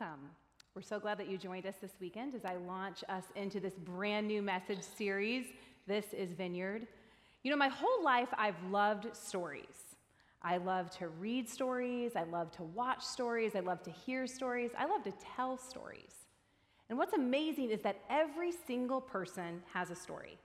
welcome. 0.00 0.30
We're 0.74 0.82
so 0.82 0.98
glad 0.98 1.18
that 1.18 1.28
you 1.28 1.38
joined 1.38 1.66
us 1.66 1.76
this 1.80 1.92
weekend 2.00 2.34
as 2.34 2.44
I 2.44 2.56
launch 2.56 3.04
us 3.08 3.24
into 3.36 3.60
this 3.60 3.74
brand 3.74 4.26
new 4.26 4.42
message 4.42 4.82
series. 4.82 5.46
This 5.86 6.06
is 6.12 6.32
Vineyard. 6.32 6.88
You 7.44 7.52
know, 7.52 7.56
my 7.56 7.68
whole 7.68 8.02
life 8.02 8.28
I've 8.36 8.60
loved 8.70 9.14
stories. 9.16 9.94
I 10.42 10.56
love 10.56 10.90
to 10.98 11.08
read 11.08 11.48
stories, 11.48 12.16
I 12.16 12.24
love 12.24 12.50
to 12.52 12.64
watch 12.64 13.04
stories, 13.04 13.54
I 13.54 13.60
love 13.60 13.82
to 13.84 13.90
hear 13.90 14.26
stories, 14.26 14.72
I 14.76 14.86
love 14.86 15.04
to 15.04 15.12
tell 15.36 15.56
stories. 15.56 16.26
And 16.88 16.98
what's 16.98 17.14
amazing 17.14 17.70
is 17.70 17.80
that 17.82 18.00
every 18.10 18.50
single 18.50 19.00
person 19.00 19.62
has 19.72 19.90
a 19.90 19.96
story. 19.96 20.38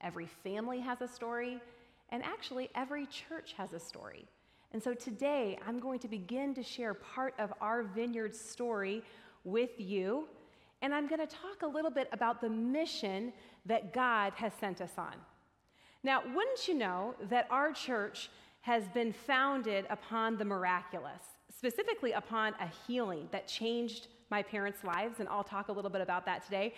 Every 0.00 0.26
family 0.44 0.78
has 0.80 1.00
a 1.00 1.08
story, 1.08 1.60
and 2.10 2.22
actually, 2.22 2.70
every 2.76 3.06
church 3.06 3.54
has 3.56 3.72
a 3.72 3.80
story. 3.80 4.26
And 4.72 4.82
so 4.82 4.94
today, 4.94 5.58
I'm 5.66 5.80
going 5.80 5.98
to 6.00 6.08
begin 6.08 6.54
to 6.54 6.62
share 6.62 6.94
part 6.94 7.34
of 7.38 7.52
our 7.60 7.82
vineyard 7.82 8.34
story 8.34 9.02
with 9.42 9.70
you. 9.78 10.28
And 10.82 10.94
I'm 10.94 11.08
going 11.08 11.20
to 11.20 11.26
talk 11.26 11.62
a 11.62 11.66
little 11.66 11.90
bit 11.90 12.08
about 12.12 12.40
the 12.40 12.48
mission 12.48 13.32
that 13.66 13.92
God 13.92 14.32
has 14.36 14.52
sent 14.60 14.80
us 14.80 14.92
on. 14.96 15.14
Now, 16.02 16.22
wouldn't 16.34 16.68
you 16.68 16.74
know 16.74 17.14
that 17.28 17.46
our 17.50 17.72
church 17.72 18.30
has 18.62 18.88
been 18.88 19.12
founded 19.12 19.86
upon 19.90 20.38
the 20.38 20.44
miraculous, 20.44 21.22
specifically 21.54 22.12
upon 22.12 22.54
a 22.60 22.68
healing 22.86 23.28
that 23.32 23.48
changed 23.48 24.06
my 24.30 24.42
parents' 24.42 24.84
lives? 24.84 25.18
And 25.18 25.28
I'll 25.28 25.44
talk 25.44 25.68
a 25.68 25.72
little 25.72 25.90
bit 25.90 26.00
about 26.00 26.24
that 26.26 26.44
today. 26.44 26.74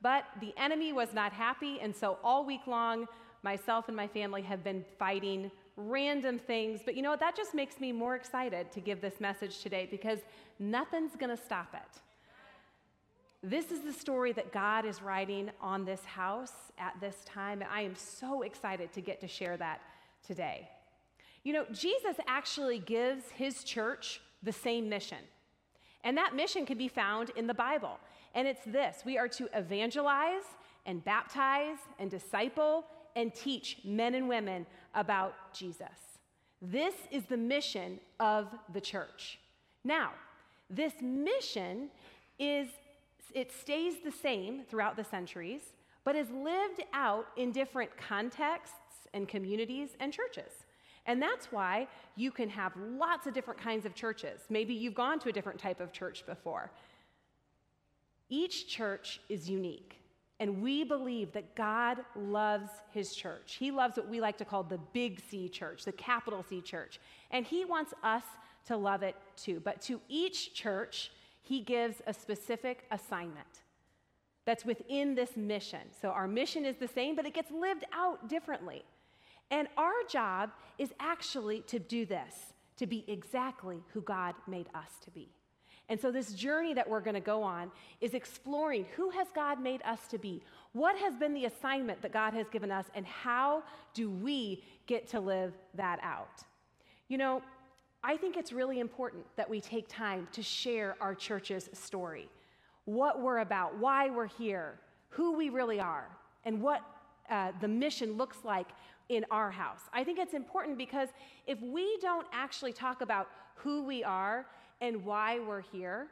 But 0.00 0.24
the 0.40 0.54
enemy 0.56 0.92
was 0.92 1.12
not 1.12 1.32
happy, 1.32 1.78
and 1.80 1.94
so 1.94 2.18
all 2.24 2.44
week 2.44 2.66
long, 2.66 3.06
myself 3.42 3.88
and 3.88 3.96
my 3.96 4.08
family 4.08 4.42
have 4.42 4.64
been 4.64 4.84
fighting 4.98 5.50
random 5.76 6.38
things. 6.38 6.80
But 6.84 6.94
you 6.96 7.02
know 7.02 7.10
what? 7.10 7.20
That 7.20 7.36
just 7.36 7.54
makes 7.54 7.80
me 7.80 7.92
more 7.92 8.14
excited 8.14 8.70
to 8.72 8.80
give 8.80 9.00
this 9.00 9.20
message 9.20 9.60
today 9.60 9.88
because 9.90 10.20
nothing's 10.58 11.16
going 11.16 11.36
to 11.36 11.42
stop 11.42 11.74
it. 11.74 12.00
This 13.42 13.70
is 13.70 13.80
the 13.80 13.92
story 13.92 14.32
that 14.32 14.52
God 14.52 14.86
is 14.86 15.02
writing 15.02 15.50
on 15.60 15.84
this 15.84 16.02
house 16.04 16.72
at 16.78 16.94
this 17.00 17.16
time, 17.26 17.60
and 17.60 17.70
I 17.70 17.82
am 17.82 17.94
so 17.94 18.40
excited 18.40 18.90
to 18.94 19.02
get 19.02 19.20
to 19.20 19.28
share 19.28 19.58
that 19.58 19.82
today. 20.26 20.68
You 21.42 21.52
know, 21.52 21.66
Jesus 21.70 22.16
actually 22.26 22.78
gives 22.78 23.28
his 23.28 23.62
church 23.62 24.22
the 24.42 24.52
same 24.52 24.88
mission, 24.88 25.18
and 26.04 26.16
that 26.16 26.34
mission 26.34 26.64
can 26.64 26.78
be 26.78 26.88
found 26.88 27.32
in 27.36 27.46
the 27.46 27.52
Bible. 27.52 27.98
And 28.34 28.48
it's 28.48 28.64
this 28.64 29.02
we 29.04 29.18
are 29.18 29.28
to 29.28 29.48
evangelize 29.54 30.44
and 30.86 31.04
baptize 31.04 31.76
and 31.98 32.10
disciple 32.10 32.86
and 33.14 33.34
teach 33.34 33.78
men 33.84 34.14
and 34.14 34.26
women 34.26 34.66
about 34.94 35.34
Jesus. 35.52 36.18
This 36.60 36.94
is 37.10 37.24
the 37.24 37.36
mission 37.36 38.00
of 38.20 38.48
the 38.72 38.80
church. 38.80 39.38
Now, 39.84 40.12
this 40.70 40.94
mission 41.02 41.90
is 42.38 42.68
it 43.34 43.50
stays 43.52 43.94
the 44.04 44.12
same 44.12 44.62
throughout 44.70 44.96
the 44.96 45.04
centuries, 45.04 45.62
but 46.04 46.14
is 46.14 46.30
lived 46.30 46.84
out 46.92 47.26
in 47.36 47.50
different 47.50 47.90
contexts 47.96 49.08
and 49.12 49.28
communities 49.28 49.90
and 49.98 50.12
churches. 50.12 50.52
And 51.06 51.20
that's 51.20 51.50
why 51.50 51.88
you 52.16 52.30
can 52.30 52.48
have 52.48 52.72
lots 52.76 53.26
of 53.26 53.34
different 53.34 53.60
kinds 53.60 53.84
of 53.84 53.94
churches. 53.94 54.40
Maybe 54.48 54.72
you've 54.72 54.94
gone 54.94 55.18
to 55.20 55.28
a 55.28 55.32
different 55.32 55.58
type 55.58 55.80
of 55.80 55.92
church 55.92 56.24
before. 56.24 56.70
Each 58.30 58.66
church 58.68 59.20
is 59.28 59.50
unique. 59.50 60.00
And 60.40 60.62
we 60.62 60.82
believe 60.82 61.32
that 61.32 61.54
God 61.54 61.98
loves 62.16 62.70
his 62.92 63.14
church. 63.14 63.56
He 63.58 63.70
loves 63.70 63.96
what 63.96 64.08
we 64.08 64.20
like 64.20 64.36
to 64.38 64.44
call 64.44 64.64
the 64.64 64.80
big 64.92 65.20
C 65.30 65.48
church, 65.48 65.84
the 65.84 65.92
capital 65.92 66.44
C 66.48 66.60
church. 66.60 66.98
And 67.30 67.46
he 67.46 67.64
wants 67.64 67.94
us 68.02 68.24
to 68.66 68.76
love 68.76 69.02
it 69.02 69.14
too. 69.36 69.60
But 69.60 69.80
to 69.82 70.00
each 70.08 70.52
church, 70.54 71.12
he 71.42 71.60
gives 71.60 72.02
a 72.06 72.14
specific 72.14 72.84
assignment 72.90 73.62
that's 74.44 74.64
within 74.64 75.14
this 75.14 75.36
mission. 75.36 75.80
So 76.00 76.08
our 76.08 76.26
mission 76.26 76.64
is 76.64 76.76
the 76.76 76.88
same, 76.88 77.14
but 77.14 77.26
it 77.26 77.34
gets 77.34 77.50
lived 77.50 77.84
out 77.92 78.28
differently. 78.28 78.82
And 79.50 79.68
our 79.76 79.92
job 80.08 80.50
is 80.78 80.92
actually 80.98 81.60
to 81.62 81.78
do 81.78 82.06
this, 82.06 82.52
to 82.78 82.86
be 82.86 83.04
exactly 83.06 83.82
who 83.92 84.00
God 84.00 84.34
made 84.46 84.66
us 84.74 84.90
to 85.04 85.10
be. 85.10 85.28
And 85.88 86.00
so, 86.00 86.10
this 86.10 86.32
journey 86.32 86.72
that 86.74 86.88
we're 86.88 87.00
going 87.00 87.14
to 87.14 87.20
go 87.20 87.42
on 87.42 87.70
is 88.00 88.14
exploring 88.14 88.86
who 88.96 89.10
has 89.10 89.26
God 89.34 89.60
made 89.60 89.82
us 89.84 90.06
to 90.08 90.18
be? 90.18 90.42
What 90.72 90.96
has 90.96 91.14
been 91.14 91.34
the 91.34 91.44
assignment 91.44 92.00
that 92.02 92.12
God 92.12 92.32
has 92.32 92.48
given 92.48 92.70
us? 92.70 92.86
And 92.94 93.06
how 93.06 93.62
do 93.92 94.10
we 94.10 94.62
get 94.86 95.06
to 95.08 95.20
live 95.20 95.52
that 95.74 96.00
out? 96.02 96.42
You 97.08 97.18
know, 97.18 97.42
I 98.02 98.16
think 98.16 98.36
it's 98.36 98.52
really 98.52 98.80
important 98.80 99.24
that 99.36 99.48
we 99.48 99.60
take 99.60 99.86
time 99.88 100.26
to 100.32 100.42
share 100.42 100.96
our 101.00 101.14
church's 101.14 101.68
story 101.72 102.28
what 102.86 103.22
we're 103.22 103.38
about, 103.38 103.78
why 103.78 104.10
we're 104.10 104.26
here, 104.26 104.78
who 105.08 105.36
we 105.36 105.48
really 105.48 105.80
are, 105.80 106.06
and 106.44 106.60
what 106.60 106.82
uh, 107.30 107.52
the 107.60 107.68
mission 107.68 108.16
looks 108.18 108.38
like 108.44 108.68
in 109.08 109.24
our 109.30 109.50
house. 109.50 109.80
I 109.92 110.04
think 110.04 110.18
it's 110.18 110.34
important 110.34 110.76
because 110.76 111.08
if 111.46 111.60
we 111.62 111.96
don't 112.00 112.26
actually 112.32 112.72
talk 112.72 113.00
about 113.00 113.28
who 113.54 113.84
we 113.84 114.04
are 114.04 114.46
and 114.80 115.04
why 115.04 115.38
we're 115.38 115.60
here, 115.60 116.08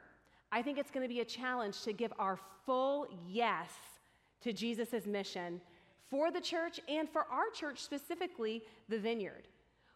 I 0.51 0.63
think 0.63 0.79
it's 0.79 0.91
going 0.91 1.05
to 1.05 1.13
be 1.13 1.21
a 1.21 1.25
challenge 1.25 1.83
to 1.83 1.93
give 1.93 2.13
our 2.19 2.39
full 2.65 3.07
yes 3.29 3.71
to 4.43 4.53
Jesus' 4.53 5.07
mission 5.07 5.61
for 6.11 6.31
the 6.31 6.41
church 6.41 6.81
and 6.89 7.09
for 7.09 7.23
our 7.31 7.49
church 7.55 7.81
specifically, 7.81 8.63
the 8.89 8.99
vineyard. 8.99 9.49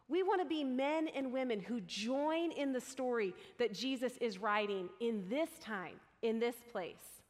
We 0.08 0.22
want 0.22 0.40
to 0.40 0.46
be 0.46 0.62
men 0.62 1.08
and 1.08 1.32
women 1.32 1.60
who 1.60 1.80
join 1.82 2.52
in 2.52 2.72
the 2.72 2.80
story 2.80 3.34
that 3.58 3.74
Jesus 3.74 4.16
is 4.20 4.38
writing 4.38 4.88
in 5.00 5.28
this 5.28 5.50
time, 5.60 6.00
in 6.22 6.38
this 6.38 6.56
place. 6.70 7.22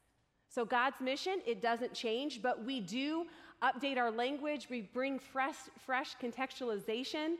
So, 0.48 0.64
God's 0.64 1.00
mission, 1.00 1.40
it 1.46 1.60
doesn't 1.60 1.94
change, 1.94 2.42
but 2.42 2.64
we 2.64 2.80
do 2.80 3.26
update 3.62 3.96
our 3.96 4.10
language. 4.10 4.68
We 4.70 4.82
bring 4.82 5.18
fresh, 5.18 5.56
fresh 5.84 6.16
contextualization 6.22 7.36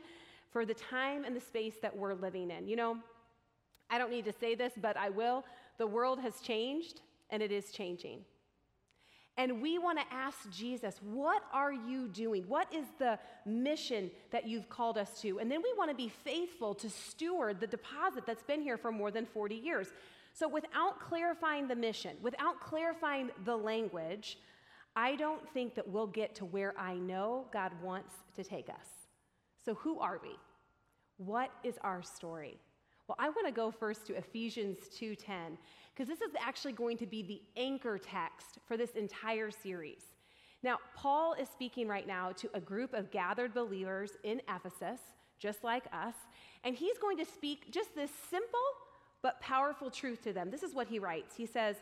for 0.51 0.65
the 0.65 0.73
time 0.73 1.23
and 1.23 1.35
the 1.35 1.41
space 1.41 1.75
that 1.81 1.95
we're 1.95 2.13
living 2.13 2.51
in. 2.51 2.67
You 2.67 2.75
know, 2.75 2.97
I 3.89 3.97
don't 3.97 4.11
need 4.11 4.25
to 4.25 4.33
say 4.33 4.55
this, 4.55 4.73
but 4.81 4.97
I 4.97 5.09
will. 5.09 5.43
The 5.77 5.87
world 5.87 6.19
has 6.19 6.39
changed, 6.41 7.01
and 7.29 7.41
it 7.41 7.51
is 7.51 7.71
changing. 7.71 8.25
And 9.37 9.61
we 9.61 9.77
want 9.77 9.99
to 9.99 10.05
ask 10.11 10.49
Jesus, 10.49 10.99
what 11.03 11.43
are 11.53 11.71
you 11.71 12.07
doing? 12.07 12.43
What 12.47 12.73
is 12.73 12.85
the 12.97 13.19
mission 13.45 14.09
that 14.31 14.47
you've 14.47 14.67
called 14.67 14.97
us 14.97 15.21
to? 15.21 15.39
And 15.39 15.51
then 15.51 15.61
we 15.61 15.71
want 15.77 15.91
to 15.91 15.95
be 15.95 16.09
faithful 16.09 16.73
to 16.73 16.89
steward 16.89 17.59
the 17.59 17.67
deposit 17.67 18.25
that's 18.25 18.41
been 18.41 18.61
here 18.61 18.77
for 18.77 18.91
more 18.91 19.11
than 19.11 19.27
40 19.27 19.53
years. 19.55 19.89
So, 20.33 20.47
without 20.47 20.99
clarifying 20.99 21.67
the 21.67 21.75
mission, 21.75 22.17
without 22.21 22.59
clarifying 22.59 23.29
the 23.45 23.55
language, 23.55 24.39
I 24.95 25.15
don't 25.15 25.47
think 25.53 25.75
that 25.75 25.87
we'll 25.87 26.07
get 26.07 26.33
to 26.35 26.45
where 26.45 26.73
I 26.77 26.95
know 26.95 27.45
God 27.53 27.71
wants 27.83 28.13
to 28.35 28.43
take 28.43 28.69
us. 28.69 28.87
So, 29.63 29.75
who 29.75 29.99
are 29.99 30.19
we? 30.21 30.35
What 31.17 31.51
is 31.63 31.75
our 31.81 32.01
story? 32.01 32.59
Well, 33.07 33.15
I 33.19 33.29
want 33.29 33.47
to 33.47 33.53
go 33.53 33.71
first 33.71 34.05
to 34.07 34.17
Ephesians 34.17 34.79
2:10 34.99 35.57
because 35.93 36.09
this 36.09 36.21
is 36.21 36.35
actually 36.39 36.73
going 36.73 36.97
to 36.97 37.05
be 37.05 37.23
the 37.23 37.41
anchor 37.55 37.97
text 37.97 38.59
for 38.65 38.75
this 38.75 38.91
entire 38.91 39.49
series. 39.49 40.03
Now, 40.61 40.79
Paul 40.93 41.33
is 41.33 41.47
speaking 41.47 41.87
right 41.87 42.05
now 42.05 42.33
to 42.33 42.49
a 42.53 42.59
group 42.59 42.93
of 42.93 43.09
gathered 43.11 43.53
believers 43.53 44.17
in 44.23 44.41
Ephesus, 44.53 44.99
just 45.39 45.63
like 45.63 45.85
us, 45.93 46.15
and 46.63 46.75
he's 46.75 46.97
going 46.97 47.17
to 47.17 47.25
speak 47.25 47.71
just 47.71 47.95
this 47.95 48.11
simple 48.29 48.59
but 49.21 49.39
powerful 49.39 49.89
truth 49.89 50.21
to 50.23 50.33
them. 50.33 50.51
This 50.51 50.63
is 50.63 50.75
what 50.75 50.87
he 50.87 50.99
writes. 50.99 51.35
He 51.35 51.45
says, 51.45 51.77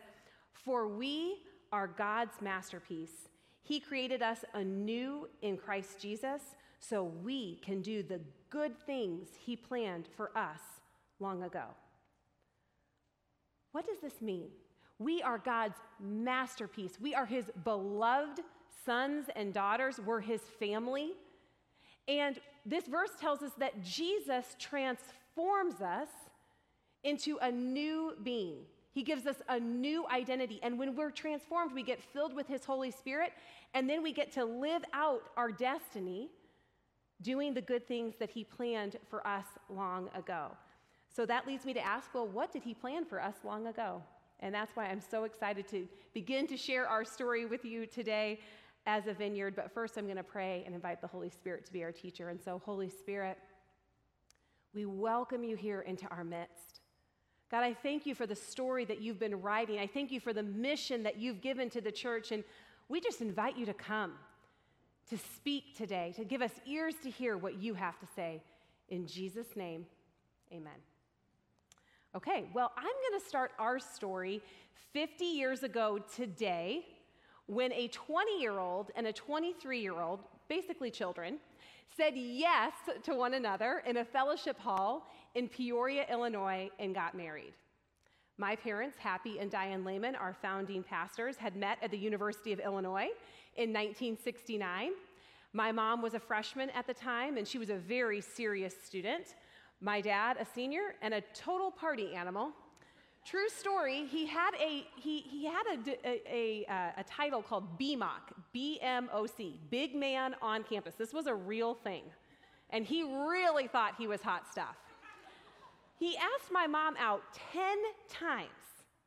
"For 0.52 0.86
we 0.86 1.42
are 1.72 1.88
God's 1.88 2.40
masterpiece. 2.40 3.28
He 3.62 3.80
created 3.80 4.22
us 4.22 4.44
anew 4.54 5.28
in 5.42 5.56
Christ 5.56 6.00
Jesus 6.00 6.54
so 6.78 7.02
we 7.02 7.56
can 7.56 7.82
do 7.82 8.04
the 8.04 8.20
good 8.48 8.78
things 8.78 9.34
he 9.34 9.56
planned 9.56 10.06
for 10.16 10.36
us 10.38 10.75
long 11.20 11.42
ago. 11.42 11.64
What 13.72 13.86
does 13.86 13.98
this 14.02 14.20
mean? 14.20 14.48
We 14.98 15.22
are 15.22 15.38
God's 15.38 15.78
masterpiece. 16.00 16.98
We 17.00 17.14
are 17.14 17.26
his 17.26 17.50
beloved 17.64 18.40
sons 18.84 19.26
and 19.36 19.52
daughters. 19.52 19.98
We're 19.98 20.20
his 20.20 20.40
family. 20.58 21.12
And 22.08 22.38
this 22.64 22.86
verse 22.86 23.10
tells 23.20 23.42
us 23.42 23.52
that 23.58 23.82
Jesus 23.82 24.56
transforms 24.58 25.80
us 25.80 26.08
into 27.04 27.38
a 27.42 27.50
new 27.50 28.14
being. 28.22 28.58
He 28.92 29.02
gives 29.02 29.26
us 29.26 29.36
a 29.48 29.60
new 29.60 30.06
identity. 30.08 30.58
And 30.62 30.78
when 30.78 30.96
we're 30.96 31.10
transformed, 31.10 31.74
we 31.74 31.82
get 31.82 32.02
filled 32.02 32.34
with 32.34 32.46
His 32.46 32.64
Holy 32.64 32.90
Spirit, 32.90 33.32
and 33.74 33.90
then 33.90 34.02
we 34.02 34.12
get 34.12 34.32
to 34.32 34.44
live 34.44 34.82
out 34.94 35.22
our 35.36 35.52
destiny 35.52 36.30
doing 37.20 37.52
the 37.52 37.60
good 37.60 37.86
things 37.86 38.14
that 38.18 38.30
He 38.30 38.42
planned 38.42 38.96
for 39.10 39.26
us 39.26 39.44
long 39.68 40.08
ago. 40.14 40.48
So 41.14 41.24
that 41.26 41.46
leads 41.46 41.64
me 41.64 41.72
to 41.74 41.84
ask 41.84 42.12
well, 42.14 42.26
what 42.26 42.52
did 42.52 42.62
he 42.62 42.74
plan 42.74 43.04
for 43.04 43.22
us 43.22 43.34
long 43.44 43.66
ago? 43.66 44.02
And 44.40 44.54
that's 44.54 44.76
why 44.76 44.86
I'm 44.86 45.00
so 45.00 45.24
excited 45.24 45.66
to 45.68 45.88
begin 46.12 46.46
to 46.48 46.56
share 46.56 46.86
our 46.86 47.04
story 47.04 47.46
with 47.46 47.64
you 47.64 47.86
today 47.86 48.40
as 48.86 49.06
a 49.06 49.14
vineyard. 49.14 49.56
But 49.56 49.72
first, 49.72 49.96
I'm 49.96 50.04
going 50.04 50.16
to 50.16 50.22
pray 50.22 50.62
and 50.66 50.74
invite 50.74 51.00
the 51.00 51.06
Holy 51.06 51.30
Spirit 51.30 51.64
to 51.66 51.72
be 51.72 51.82
our 51.82 51.92
teacher. 51.92 52.28
And 52.28 52.40
so, 52.40 52.60
Holy 52.64 52.90
Spirit, 52.90 53.38
we 54.74 54.84
welcome 54.84 55.42
you 55.42 55.56
here 55.56 55.80
into 55.80 56.06
our 56.08 56.22
midst. 56.22 56.80
God, 57.50 57.62
I 57.62 57.74
thank 57.74 58.06
you 58.06 58.14
for 58.14 58.26
the 58.26 58.34
story 58.34 58.84
that 58.84 59.00
you've 59.00 59.18
been 59.18 59.40
writing. 59.40 59.78
I 59.78 59.86
thank 59.86 60.10
you 60.10 60.20
for 60.20 60.32
the 60.32 60.42
mission 60.42 61.04
that 61.04 61.16
you've 61.16 61.40
given 61.40 61.70
to 61.70 61.80
the 61.80 61.92
church. 61.92 62.32
And 62.32 62.44
we 62.88 63.00
just 63.00 63.20
invite 63.20 63.56
you 63.56 63.66
to 63.66 63.74
come, 63.74 64.12
to 65.10 65.16
speak 65.16 65.76
today, 65.76 66.12
to 66.16 66.24
give 66.24 66.42
us 66.42 66.52
ears 66.66 66.94
to 67.04 67.10
hear 67.10 67.36
what 67.36 67.54
you 67.54 67.74
have 67.74 67.98
to 68.00 68.06
say. 68.14 68.42
In 68.88 69.06
Jesus' 69.06 69.56
name, 69.56 69.86
amen. 70.52 70.74
Okay, 72.16 72.46
well, 72.54 72.72
I'm 72.78 72.84
going 72.84 73.20
to 73.20 73.28
start 73.28 73.52
our 73.58 73.78
story 73.78 74.40
50 74.94 75.22
years 75.26 75.64
ago 75.64 75.98
today 76.14 76.86
when 77.44 77.70
a 77.74 77.88
20 77.88 78.40
year 78.40 78.58
old 78.58 78.90
and 78.96 79.06
a 79.06 79.12
23 79.12 79.78
year 79.78 80.00
old, 80.00 80.20
basically 80.48 80.90
children, 80.90 81.36
said 81.94 82.14
yes 82.16 82.72
to 83.02 83.14
one 83.14 83.34
another 83.34 83.82
in 83.86 83.98
a 83.98 84.04
fellowship 84.04 84.58
hall 84.58 85.10
in 85.34 85.46
Peoria, 85.46 86.06
Illinois, 86.10 86.70
and 86.78 86.94
got 86.94 87.14
married. 87.14 87.52
My 88.38 88.56
parents, 88.56 88.96
Happy 88.98 89.38
and 89.38 89.50
Diane 89.50 89.84
Leman, 89.84 90.14
our 90.14 90.34
founding 90.40 90.82
pastors, 90.82 91.36
had 91.36 91.54
met 91.54 91.76
at 91.82 91.90
the 91.90 91.98
University 91.98 92.54
of 92.54 92.60
Illinois 92.60 93.10
in 93.56 93.74
1969. 93.74 94.92
My 95.52 95.70
mom 95.70 96.00
was 96.00 96.14
a 96.14 96.20
freshman 96.20 96.70
at 96.70 96.86
the 96.86 96.94
time, 96.94 97.36
and 97.36 97.46
she 97.46 97.58
was 97.58 97.68
a 97.68 97.76
very 97.76 98.22
serious 98.22 98.74
student. 98.86 99.34
My 99.80 100.00
dad, 100.00 100.36
a 100.40 100.44
senior, 100.44 100.94
and 101.02 101.14
a 101.14 101.20
total 101.34 101.70
party 101.70 102.14
animal. 102.14 102.50
True 103.24 103.48
story, 103.48 104.06
he 104.06 104.24
had 104.24 104.52
a, 104.54 104.86
he, 104.96 105.18
he 105.20 105.44
had 105.46 105.64
a, 105.66 106.08
a, 106.08 106.22
a, 106.28 106.72
uh, 106.72 107.00
a 107.00 107.04
title 107.04 107.42
called 107.42 107.78
BMOC, 107.78 108.20
B-M-O-C, 108.52 109.60
Big 109.68 109.96
Man 109.96 110.36
on 110.40 110.62
Campus. 110.62 110.94
This 110.94 111.12
was 111.12 111.26
a 111.26 111.34
real 111.34 111.74
thing. 111.74 112.04
And 112.70 112.84
he 112.84 113.02
really 113.02 113.66
thought 113.66 113.94
he 113.98 114.06
was 114.06 114.22
hot 114.22 114.50
stuff. 114.50 114.76
He 115.98 116.16
asked 116.16 116.52
my 116.52 116.66
mom 116.66 116.94
out 116.98 117.22
10 117.52 117.62
times, 118.08 118.50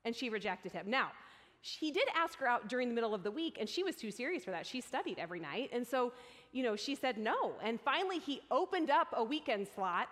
and 0.06 0.16
she 0.16 0.30
rejected 0.30 0.71
him. 0.71 0.89
Now, 0.89 1.12
he 1.62 1.92
did 1.92 2.07
ask 2.16 2.39
her 2.39 2.48
out 2.48 2.68
during 2.68 2.88
the 2.88 2.95
middle 2.95 3.13
of 3.13 3.24
the 3.24 3.31
week, 3.31 3.57
and 3.60 3.68
she 3.68 3.83
was 3.83 3.95
too 3.95 4.12
serious 4.12 4.44
for 4.44 4.51
that. 4.51 4.66
She 4.66 4.81
studied 4.81 5.19
every 5.19 5.39
night. 5.39 5.69
And 5.74 5.86
so, 5.86 6.13
you 6.51 6.63
know, 6.63 6.75
she 6.75 6.95
said 6.95 7.18
no. 7.18 7.54
And 7.62 7.80
finally, 7.81 8.19
he 8.19 8.42
opened 8.50 8.89
up 8.89 9.07
a 9.13 9.24
weekend 9.24 9.68
slot, 9.75 10.07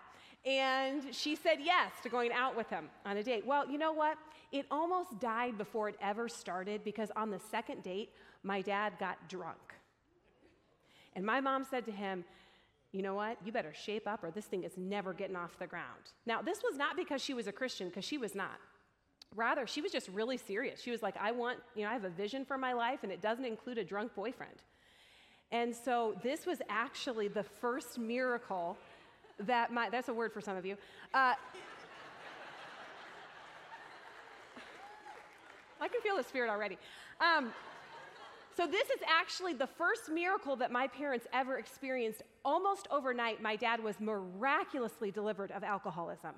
and 0.48 1.14
she 1.14 1.36
said 1.36 1.58
yes 1.62 1.92
to 2.04 2.10
going 2.10 2.32
out 2.32 2.56
with 2.56 2.70
him 2.70 2.90
on 3.06 3.18
a 3.18 3.24
date. 3.24 3.46
Well, 3.46 3.70
you 3.70 3.78
know 3.78 3.92
what? 3.92 4.18
It 4.54 4.66
almost 4.72 5.20
died 5.20 5.58
before 5.58 5.90
it 5.90 5.96
ever 6.02 6.30
started 6.30 6.86
because 6.86 7.12
on 7.18 7.30
the 7.30 7.40
second 7.52 7.84
date, 7.84 8.12
my 8.44 8.62
dad 8.62 8.94
got 8.98 9.28
drunk. 9.28 9.58
And 11.16 11.26
my 11.26 11.42
mom 11.42 11.66
said 11.70 11.86
to 11.86 11.92
him, 11.92 12.24
you 12.94 13.02
know 13.02 13.14
what? 13.14 13.38
You 13.44 13.52
better 13.52 13.74
shape 13.74 14.08
up 14.08 14.24
or 14.24 14.32
this 14.32 14.46
thing 14.46 14.64
is 14.64 14.78
never 14.78 15.12
getting 15.12 15.36
off 15.36 15.60
the 15.60 15.68
ground. 15.68 16.14
Now, 16.26 16.42
this 16.42 16.64
was 16.64 16.78
not 16.78 16.96
because 16.96 17.22
she 17.22 17.34
was 17.34 17.48
a 17.48 17.52
Christian, 17.52 17.90
because 17.90 18.06
she 18.06 18.18
was 18.18 18.34
not. 18.34 18.58
Rather, 19.36 19.68
she 19.68 19.82
was 19.82 19.92
just 19.92 20.08
really 20.08 20.38
serious. 20.38 20.82
She 20.82 20.92
was 20.92 21.04
like, 21.04 21.16
I 21.20 21.34
want, 21.34 21.60
you 21.76 21.84
know, 21.84 21.90
I 21.90 21.94
have 21.94 22.06
a 22.06 22.10
vision 22.10 22.46
for 22.46 22.58
my 22.58 22.72
life 22.72 23.00
and 23.04 23.12
it 23.12 23.22
doesn't 23.22 23.44
include 23.44 23.78
a 23.78 23.84
drunk 23.84 24.16
boyfriend. 24.16 24.64
And 25.52 25.76
so 25.76 26.16
this 26.24 26.46
was 26.46 26.62
actually 26.70 27.28
the 27.28 27.44
first 27.44 28.00
miracle 28.00 28.78
that 29.39 29.72
my, 29.72 29.89
that's 29.89 30.10
a 30.10 30.13
word 30.13 30.34
for 30.34 30.42
some 30.42 30.57
of 30.57 30.66
you. 30.66 30.75
Uh, 31.13 31.34
I 35.81 35.88
can 35.88 36.01
feel 36.01 36.18
the 36.18 36.24
spirit 36.24 36.50
already. 36.50 36.78
Um, 37.22 37.54
so, 38.56 38.66
this 38.66 38.89
is 38.89 39.00
actually 39.07 39.54
the 39.54 39.68
first 39.68 40.10
miracle 40.10 40.56
that 40.56 40.72
my 40.72 40.88
parents 40.88 41.28
ever 41.31 41.60
experienced. 41.60 42.24
Almost 42.44 42.88
overnight, 42.89 43.39
my 43.39 43.56
dad 43.56 43.84
was 43.84 44.00
miraculously 44.00 45.12
delivered 45.12 45.51
of 45.51 45.63
alcoholism. 45.63 46.31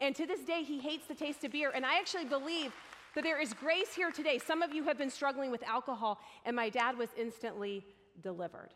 And 0.00 0.16
to 0.16 0.24
this 0.26 0.40
day, 0.40 0.62
he 0.62 0.78
hates 0.78 1.06
the 1.06 1.14
taste 1.14 1.44
of 1.44 1.52
beer. 1.52 1.70
And 1.74 1.84
I 1.84 1.98
actually 1.98 2.24
believe 2.24 2.72
that 3.14 3.22
there 3.22 3.38
is 3.38 3.52
grace 3.52 3.92
here 3.94 4.10
today. 4.10 4.38
Some 4.38 4.62
of 4.62 4.72
you 4.74 4.82
have 4.84 4.96
been 4.96 5.10
struggling 5.10 5.50
with 5.50 5.62
alcohol, 5.64 6.18
and 6.46 6.56
my 6.56 6.70
dad 6.70 6.96
was 6.96 7.10
instantly 7.18 7.84
delivered. 8.22 8.70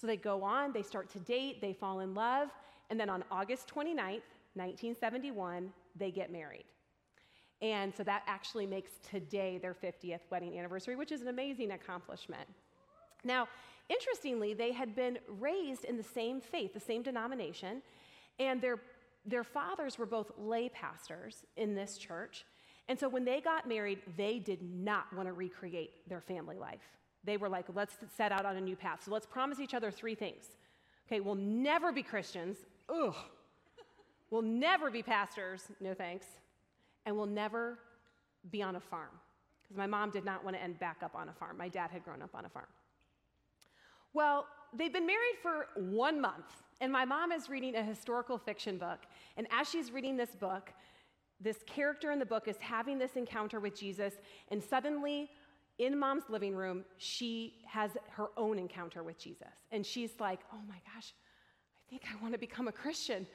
So 0.00 0.06
they 0.06 0.16
go 0.16 0.42
on, 0.42 0.72
they 0.72 0.82
start 0.82 1.10
to 1.10 1.18
date, 1.18 1.60
they 1.60 1.74
fall 1.74 2.00
in 2.00 2.14
love, 2.14 2.48
and 2.88 2.98
then 2.98 3.10
on 3.10 3.22
August 3.30 3.68
29th, 3.68 4.22
1971, 4.54 5.70
they 5.96 6.10
get 6.10 6.32
married. 6.32 6.64
And 7.60 7.94
so 7.94 8.02
that 8.04 8.22
actually 8.26 8.66
makes 8.66 8.92
today 9.08 9.58
their 9.58 9.74
50th 9.74 10.20
wedding 10.30 10.58
anniversary, 10.58 10.96
which 10.96 11.12
is 11.12 11.20
an 11.20 11.28
amazing 11.28 11.72
accomplishment. 11.72 12.48
Now, 13.24 13.48
interestingly, 13.90 14.54
they 14.54 14.72
had 14.72 14.96
been 14.96 15.18
raised 15.28 15.84
in 15.84 15.98
the 15.98 16.02
same 16.02 16.40
faith, 16.40 16.72
the 16.72 16.80
same 16.80 17.02
denomination, 17.02 17.82
and 18.38 18.62
their, 18.62 18.80
their 19.26 19.44
fathers 19.44 19.98
were 19.98 20.06
both 20.06 20.32
lay 20.38 20.70
pastors 20.70 21.44
in 21.58 21.74
this 21.74 21.98
church. 21.98 22.46
And 22.88 22.98
so 22.98 23.08
when 23.08 23.26
they 23.26 23.42
got 23.42 23.68
married, 23.68 23.98
they 24.16 24.38
did 24.38 24.62
not 24.62 25.12
want 25.14 25.28
to 25.28 25.34
recreate 25.34 26.08
their 26.08 26.22
family 26.22 26.56
life. 26.56 26.80
They 27.24 27.36
were 27.36 27.48
like, 27.48 27.66
let's 27.74 27.94
set 28.16 28.32
out 28.32 28.46
on 28.46 28.56
a 28.56 28.60
new 28.60 28.76
path. 28.76 29.02
So 29.04 29.10
let's 29.10 29.26
promise 29.26 29.60
each 29.60 29.74
other 29.74 29.90
three 29.90 30.14
things. 30.14 30.44
Okay, 31.06 31.20
we'll 31.20 31.34
never 31.34 31.92
be 31.92 32.02
Christians. 32.02 32.56
Ugh. 32.88 33.14
We'll 34.30 34.42
never 34.42 34.90
be 34.90 35.02
pastors. 35.02 35.62
No 35.80 35.92
thanks 35.92 36.26
and 37.06 37.16
we'll 37.16 37.26
never 37.26 37.78
be 38.50 38.62
on 38.62 38.76
a 38.76 38.80
farm. 38.80 39.10
Because 39.62 39.76
my 39.76 39.86
mom 39.86 40.10
did 40.10 40.24
not 40.24 40.44
want 40.44 40.56
to 40.56 40.62
end 40.62 40.78
back 40.78 40.98
up 41.02 41.14
on 41.14 41.28
a 41.28 41.32
farm. 41.32 41.56
My 41.56 41.68
dad 41.68 41.90
had 41.90 42.04
grown 42.04 42.22
up 42.22 42.34
on 42.34 42.44
a 42.44 42.48
farm. 42.48 42.66
Well, 44.12 44.46
they've 44.76 44.92
been 44.92 45.06
married 45.06 45.36
for 45.40 45.66
one 45.76 46.20
month, 46.20 46.62
and 46.80 46.92
my 46.92 47.04
mom 47.04 47.30
is 47.30 47.48
reading 47.48 47.76
a 47.76 47.82
historical 47.82 48.38
fiction 48.38 48.78
book. 48.78 49.00
And 49.36 49.46
as 49.52 49.68
she's 49.68 49.92
reading 49.92 50.16
this 50.16 50.30
book, 50.30 50.72
this 51.40 51.58
character 51.66 52.10
in 52.10 52.18
the 52.18 52.26
book 52.26 52.48
is 52.48 52.56
having 52.58 52.98
this 52.98 53.16
encounter 53.16 53.60
with 53.60 53.78
Jesus, 53.78 54.14
and 54.50 54.62
suddenly, 54.62 55.30
in 55.80 55.98
mom's 55.98 56.24
living 56.28 56.54
room, 56.54 56.84
she 56.98 57.54
has 57.66 57.90
her 58.10 58.28
own 58.36 58.58
encounter 58.58 59.02
with 59.02 59.18
Jesus. 59.18 59.48
And 59.72 59.84
she's 59.84 60.10
like, 60.20 60.40
oh 60.52 60.60
my 60.68 60.76
gosh, 60.94 61.14
I 61.86 61.90
think 61.90 62.02
I 62.12 62.22
want 62.22 62.34
to 62.34 62.38
become 62.38 62.68
a 62.68 62.72
Christian. 62.72 63.26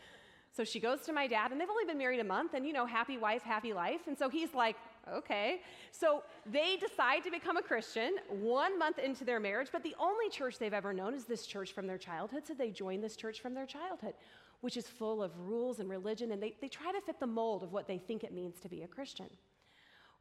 So 0.56 0.64
she 0.64 0.80
goes 0.80 1.02
to 1.02 1.12
my 1.12 1.28
dad, 1.28 1.52
and 1.52 1.60
they've 1.60 1.70
only 1.70 1.86
been 1.86 1.98
married 1.98 2.20
a 2.20 2.24
month, 2.24 2.54
and 2.54 2.66
you 2.66 2.72
know, 2.72 2.86
happy 2.86 3.18
wife, 3.18 3.42
happy 3.42 3.74
life. 3.74 4.02
And 4.08 4.18
so 4.18 4.30
he's 4.30 4.54
like, 4.54 4.78
okay. 5.12 5.62
So 5.92 6.24
they 6.46 6.78
decide 6.78 7.24
to 7.24 7.32
become 7.32 7.58
a 7.58 7.64
Christian 7.64 8.16
one 8.30 8.78
month 8.78 9.00
into 9.00 9.26
their 9.26 9.40
marriage, 9.40 9.70
but 9.72 9.84
the 9.84 9.96
only 10.00 10.30
church 10.30 10.60
they've 10.60 10.72
ever 10.72 10.94
known 10.94 11.16
is 11.16 11.26
this 11.26 11.48
church 11.48 11.74
from 11.74 11.88
their 11.88 11.98
childhood. 11.98 12.44
So 12.46 12.54
they 12.54 12.70
join 12.70 13.02
this 13.02 13.16
church 13.16 13.42
from 13.42 13.56
their 13.56 13.66
childhood, 13.66 14.14
which 14.62 14.78
is 14.78 14.88
full 14.88 15.22
of 15.24 15.32
rules 15.40 15.80
and 15.80 15.90
religion, 15.90 16.32
and 16.32 16.42
they, 16.42 16.54
they 16.62 16.70
try 16.70 16.92
to 16.92 17.02
fit 17.02 17.20
the 17.20 17.28
mold 17.28 17.64
of 17.64 17.74
what 17.74 17.88
they 17.88 17.98
think 17.98 18.24
it 18.24 18.34
means 18.34 18.60
to 18.62 18.70
be 18.70 18.84
a 18.84 18.88
Christian. 18.88 19.28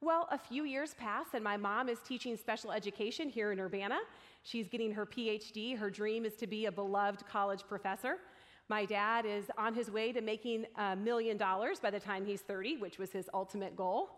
Well, 0.05 0.29
a 0.31 0.37
few 0.37 0.65
years 0.65 0.93
pass, 0.93 1.29
and 1.33 1.43
my 1.43 1.57
mom 1.57 1.89
is 1.89 1.99
teaching 2.01 2.37
special 2.37 2.71
education 2.71 3.31
here 3.31 3.53
in 3.53 3.59
Urbana. 3.59 4.01
She's 4.43 4.69
getting 4.69 4.93
her 4.93 5.07
PhD. 5.07 5.79
Her 5.79 5.89
dream 5.89 6.27
is 6.27 6.35
to 6.35 6.47
be 6.47 6.67
a 6.67 6.73
beloved 6.73 7.27
college 7.27 7.63
professor. 7.67 8.19
My 8.69 8.85
dad 8.85 9.25
is 9.25 9.47
on 9.57 9.73
his 9.73 9.91
way 9.91 10.13
to 10.13 10.21
making 10.21 10.67
a 10.77 10.95
million 10.95 11.39
dollars 11.39 11.81
by 11.81 11.91
the 11.91 11.99
time 11.99 12.27
he's 12.27 12.43
30, 12.43 12.77
which 12.77 12.99
was 12.99 13.13
his 13.13 13.31
ultimate 13.33 13.77
goal. 13.77 14.11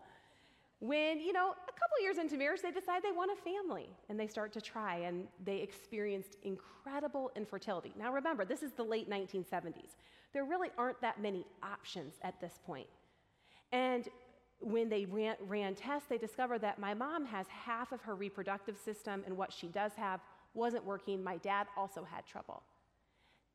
When, 0.79 1.21
you 1.21 1.31
know, 1.31 1.51
a 1.51 1.71
couple 1.71 2.01
years 2.01 2.17
into 2.17 2.35
marriage, 2.35 2.61
they 2.61 2.71
decide 2.71 3.01
they 3.01 3.13
want 3.13 3.31
a 3.31 3.41
family 3.41 3.87
and 4.09 4.19
they 4.19 4.27
start 4.27 4.51
to 4.53 4.61
try 4.61 4.97
and 4.97 5.25
they 5.45 5.59
experienced 5.59 6.35
incredible 6.43 7.31
infertility. 7.37 7.93
Now, 7.97 8.11
remember, 8.11 8.43
this 8.43 8.61
is 8.61 8.73
the 8.73 8.83
late 8.83 9.09
1970s. 9.09 9.95
There 10.33 10.43
really 10.43 10.69
aren't 10.77 10.99
that 10.99 11.21
many 11.21 11.45
options 11.63 12.15
at 12.23 12.41
this 12.41 12.59
point. 12.65 12.87
And 13.71 14.09
when 14.59 14.89
they 14.89 15.05
ran, 15.05 15.35
ran 15.41 15.75
tests, 15.75 16.07
they 16.09 16.17
discovered 16.17 16.59
that 16.61 16.79
my 16.79 16.93
mom 16.93 17.25
has 17.25 17.47
half 17.47 17.91
of 17.91 18.01
her 18.01 18.15
reproductive 18.15 18.77
system, 18.77 19.23
and 19.25 19.37
what 19.37 19.53
she 19.53 19.67
does 19.67 19.93
have 19.95 20.19
wasn't 20.53 20.83
working. 20.83 21.23
My 21.23 21.37
dad 21.37 21.67
also 21.77 22.03
had 22.03 22.25
trouble. 22.25 22.63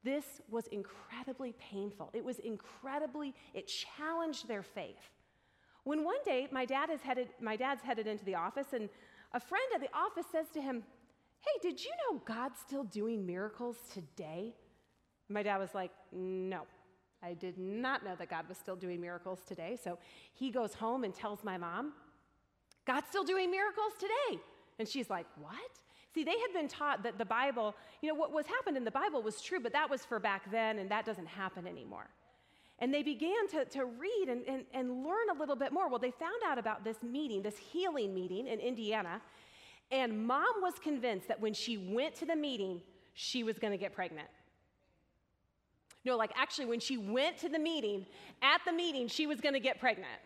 This 0.05 0.41
was 0.49 0.67
incredibly 0.69 1.53
painful. 1.53 2.11
It 2.13 2.25
was 2.25 2.39
incredibly, 2.41 3.35
it 3.55 3.69
challenged 3.97 4.49
their 4.49 4.63
faith. 4.63 5.11
When 5.85 6.05
one 6.05 6.19
day 6.25 6.49
my 6.51 6.65
dad 6.65 6.91
is 6.91 7.01
headed, 7.01 7.29
my 7.41 7.57
dad's 7.57 7.83
headed 7.83 8.07
into 8.07 8.25
the 8.25 8.35
office, 8.35 8.69
and 8.73 8.89
a 9.33 9.41
friend 9.41 9.65
at 9.75 9.81
the 9.81 9.95
office 9.97 10.27
says 10.31 10.47
to 10.55 10.61
him, 10.61 10.83
Hey, 11.41 11.69
did 11.69 11.85
you 11.85 11.91
know 11.91 12.21
God's 12.25 12.61
still 12.61 12.85
doing 12.85 13.27
miracles 13.27 13.77
today? 13.93 14.55
My 15.29 15.43
dad 15.43 15.59
was 15.59 15.75
like, 15.75 15.91
No, 16.13 16.63
I 17.23 17.35
did 17.35 17.57
not 17.59 18.05
know 18.05 18.15
that 18.17 18.29
God 18.29 18.49
was 18.49 18.59
still 18.59 18.77
doing 18.77 19.01
miracles 19.01 19.41
today. 19.47 19.79
So 19.83 19.99
he 20.35 20.51
goes 20.51 20.75
home 20.75 21.05
and 21.05 21.15
tells 21.15 21.45
my 21.45 21.57
mom, 21.57 21.93
God's 22.85 23.09
still 23.09 23.25
doing 23.25 23.51
miracles 23.51 23.93
today. 23.99 24.41
And 24.79 24.89
she's 24.89 25.09
like, 25.09 25.27
What? 25.41 25.55
See, 26.15 26.25
they 26.25 26.39
had 26.39 26.53
been 26.53 26.69
taught 26.69 27.03
that 27.05 27.17
the 27.17 27.25
Bible, 27.25 27.75
you 28.03 28.09
know, 28.09 28.15
what 28.15 28.33
was 28.33 28.45
happened 28.47 28.77
in 28.77 28.85
the 28.85 28.91
Bible 28.91 29.23
was 29.23 29.41
true, 29.41 29.61
but 29.61 29.73
that 29.73 29.89
was 29.89 30.05
for 30.05 30.19
back 30.19 30.51
then, 30.51 30.79
and 30.79 30.91
that 30.91 31.07
doesn't 31.07 31.27
happen 31.27 31.67
anymore. 31.67 32.07
And 32.81 32.93
they 32.93 33.03
began 33.03 33.49
to, 33.53 33.65
to 33.65 33.87
read 33.87 34.27
and, 34.29 34.45
and, 34.47 34.65
and 34.75 35.05
learn 35.05 35.31
a 35.35 35.39
little 35.39 35.57
bit 35.57 35.73
more. 35.73 35.89
Well, 35.89 35.99
they 35.99 36.11
found 36.11 36.43
out 36.45 36.59
about 36.59 36.85
this 36.85 37.03
meeting, 37.03 37.41
this 37.41 37.57
healing 37.57 38.13
meeting 38.13 38.47
in 38.47 38.61
Indiana, 38.61 39.23
and 39.91 40.27
mom 40.27 40.61
was 40.61 40.75
convinced 40.79 41.29
that 41.29 41.41
when 41.41 41.55
she 41.55 41.79
went 41.79 42.15
to 42.17 42.27
the 42.27 42.37
meeting, 42.37 42.83
she 43.15 43.43
was 43.43 43.59
going 43.59 43.73
to 43.73 43.79
get 43.79 43.95
pregnant. 43.95 44.29
No, 46.05 46.17
like 46.17 46.33
actually, 46.35 46.67
when 46.67 46.81
she 46.81 46.97
went 46.97 47.39
to 47.39 47.49
the 47.49 47.59
meeting, 47.59 48.07
at 48.43 48.61
the 48.67 48.73
meeting, 48.73 49.09
she 49.09 49.27
was 49.27 49.41
going 49.41 49.55
to 49.55 49.61
get 49.61 49.79
pregnant. 49.79 50.21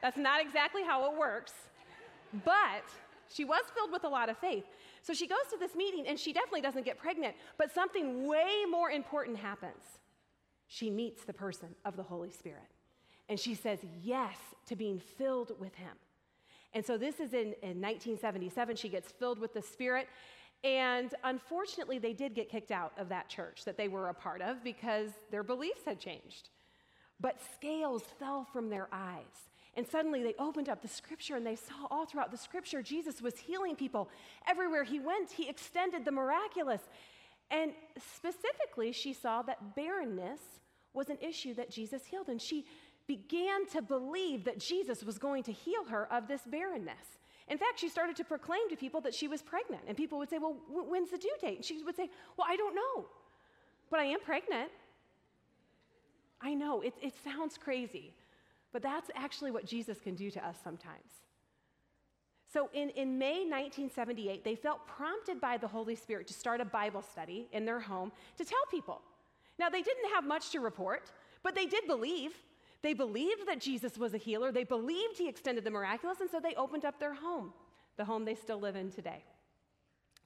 That's 0.00 0.16
not 0.16 0.40
exactly 0.40 0.82
how 0.82 1.10
it 1.10 1.18
works, 1.18 1.52
but 2.44 2.84
she 3.28 3.44
was 3.44 3.62
filled 3.74 3.92
with 3.92 4.04
a 4.04 4.08
lot 4.08 4.28
of 4.28 4.38
faith. 4.38 4.64
So 5.02 5.12
she 5.12 5.26
goes 5.26 5.38
to 5.50 5.58
this 5.58 5.74
meeting 5.74 6.06
and 6.06 6.18
she 6.18 6.32
definitely 6.32 6.60
doesn't 6.60 6.84
get 6.84 6.98
pregnant, 6.98 7.34
but 7.56 7.72
something 7.72 8.26
way 8.26 8.64
more 8.70 8.90
important 8.90 9.38
happens. 9.38 10.00
She 10.66 10.90
meets 10.90 11.24
the 11.24 11.32
person 11.32 11.68
of 11.84 11.96
the 11.96 12.02
Holy 12.02 12.30
Spirit 12.30 12.68
and 13.28 13.38
she 13.38 13.54
says 13.54 13.80
yes 14.02 14.36
to 14.66 14.76
being 14.76 14.98
filled 14.98 15.52
with 15.58 15.74
him. 15.74 15.92
And 16.74 16.84
so 16.84 16.98
this 16.98 17.20
is 17.20 17.32
in, 17.32 17.54
in 17.62 17.80
1977. 17.80 18.76
She 18.76 18.88
gets 18.88 19.10
filled 19.10 19.38
with 19.38 19.54
the 19.54 19.62
Spirit. 19.62 20.08
And 20.64 21.14
unfortunately, 21.22 21.98
they 21.98 22.12
did 22.12 22.34
get 22.34 22.48
kicked 22.48 22.70
out 22.70 22.92
of 22.98 23.08
that 23.10 23.28
church 23.28 23.64
that 23.64 23.76
they 23.76 23.88
were 23.88 24.08
a 24.08 24.14
part 24.14 24.42
of 24.42 24.64
because 24.64 25.10
their 25.30 25.42
beliefs 25.44 25.82
had 25.84 26.00
changed. 26.00 26.50
But 27.20 27.38
scales 27.54 28.02
fell 28.18 28.44
from 28.44 28.68
their 28.68 28.88
eyes. 28.92 29.50
And 29.74 29.86
suddenly 29.86 30.22
they 30.24 30.34
opened 30.38 30.68
up 30.68 30.82
the 30.82 30.88
scripture 30.88 31.36
and 31.36 31.46
they 31.46 31.54
saw 31.54 31.86
all 31.90 32.06
throughout 32.06 32.32
the 32.32 32.36
scripture 32.36 32.82
Jesus 32.82 33.22
was 33.22 33.38
healing 33.38 33.76
people. 33.76 34.08
Everywhere 34.48 34.82
he 34.82 34.98
went, 34.98 35.30
he 35.30 35.48
extended 35.48 36.04
the 36.04 36.10
miraculous. 36.10 36.80
And 37.50 37.72
specifically, 38.12 38.92
she 38.92 39.12
saw 39.12 39.42
that 39.42 39.76
barrenness 39.76 40.40
was 40.94 41.08
an 41.08 41.18
issue 41.20 41.54
that 41.54 41.70
Jesus 41.70 42.04
healed. 42.04 42.28
And 42.28 42.42
she 42.42 42.66
began 43.06 43.66
to 43.68 43.80
believe 43.80 44.44
that 44.44 44.58
Jesus 44.58 45.04
was 45.04 45.18
going 45.18 45.44
to 45.44 45.52
heal 45.52 45.84
her 45.84 46.12
of 46.12 46.26
this 46.26 46.42
barrenness. 46.44 47.17
In 47.50 47.58
fact, 47.58 47.80
she 47.80 47.88
started 47.88 48.16
to 48.16 48.24
proclaim 48.24 48.68
to 48.68 48.76
people 48.76 49.00
that 49.02 49.14
she 49.14 49.28
was 49.28 49.42
pregnant. 49.42 49.82
And 49.86 49.96
people 49.96 50.18
would 50.18 50.30
say, 50.30 50.38
Well, 50.38 50.56
when's 50.68 51.10
the 51.10 51.18
due 51.18 51.34
date? 51.40 51.56
And 51.56 51.64
she 51.64 51.82
would 51.82 51.96
say, 51.96 52.10
Well, 52.36 52.46
I 52.48 52.56
don't 52.56 52.74
know, 52.74 53.06
but 53.90 54.00
I 54.00 54.04
am 54.04 54.20
pregnant. 54.20 54.70
I 56.40 56.54
know, 56.54 56.82
it, 56.82 56.94
it 57.02 57.14
sounds 57.24 57.58
crazy, 57.58 58.14
but 58.72 58.82
that's 58.82 59.10
actually 59.16 59.50
what 59.50 59.64
Jesus 59.64 59.98
can 59.98 60.14
do 60.14 60.30
to 60.30 60.46
us 60.46 60.56
sometimes. 60.62 61.10
So 62.52 62.70
in, 62.72 62.90
in 62.90 63.18
May 63.18 63.40
1978, 63.40 64.42
they 64.44 64.54
felt 64.54 64.86
prompted 64.86 65.40
by 65.40 65.58
the 65.58 65.68
Holy 65.68 65.94
Spirit 65.94 66.26
to 66.28 66.34
start 66.34 66.60
a 66.60 66.64
Bible 66.64 67.02
study 67.02 67.48
in 67.52 67.64
their 67.64 67.80
home 67.80 68.10
to 68.38 68.44
tell 68.44 68.58
people. 68.70 69.02
Now, 69.58 69.68
they 69.68 69.82
didn't 69.82 70.10
have 70.14 70.24
much 70.24 70.50
to 70.50 70.60
report, 70.60 71.10
but 71.42 71.54
they 71.54 71.66
did 71.66 71.86
believe. 71.86 72.32
They 72.82 72.94
believed 72.94 73.46
that 73.46 73.60
Jesus 73.60 73.98
was 73.98 74.14
a 74.14 74.18
healer, 74.18 74.52
they 74.52 74.64
believed 74.64 75.18
he 75.18 75.28
extended 75.28 75.64
the 75.64 75.70
miraculous, 75.70 76.20
and 76.20 76.30
so 76.30 76.38
they 76.40 76.54
opened 76.54 76.84
up 76.84 77.00
their 77.00 77.14
home, 77.14 77.52
the 77.96 78.04
home 78.04 78.24
they 78.24 78.34
still 78.34 78.60
live 78.60 78.76
in 78.76 78.90
today. 78.90 79.24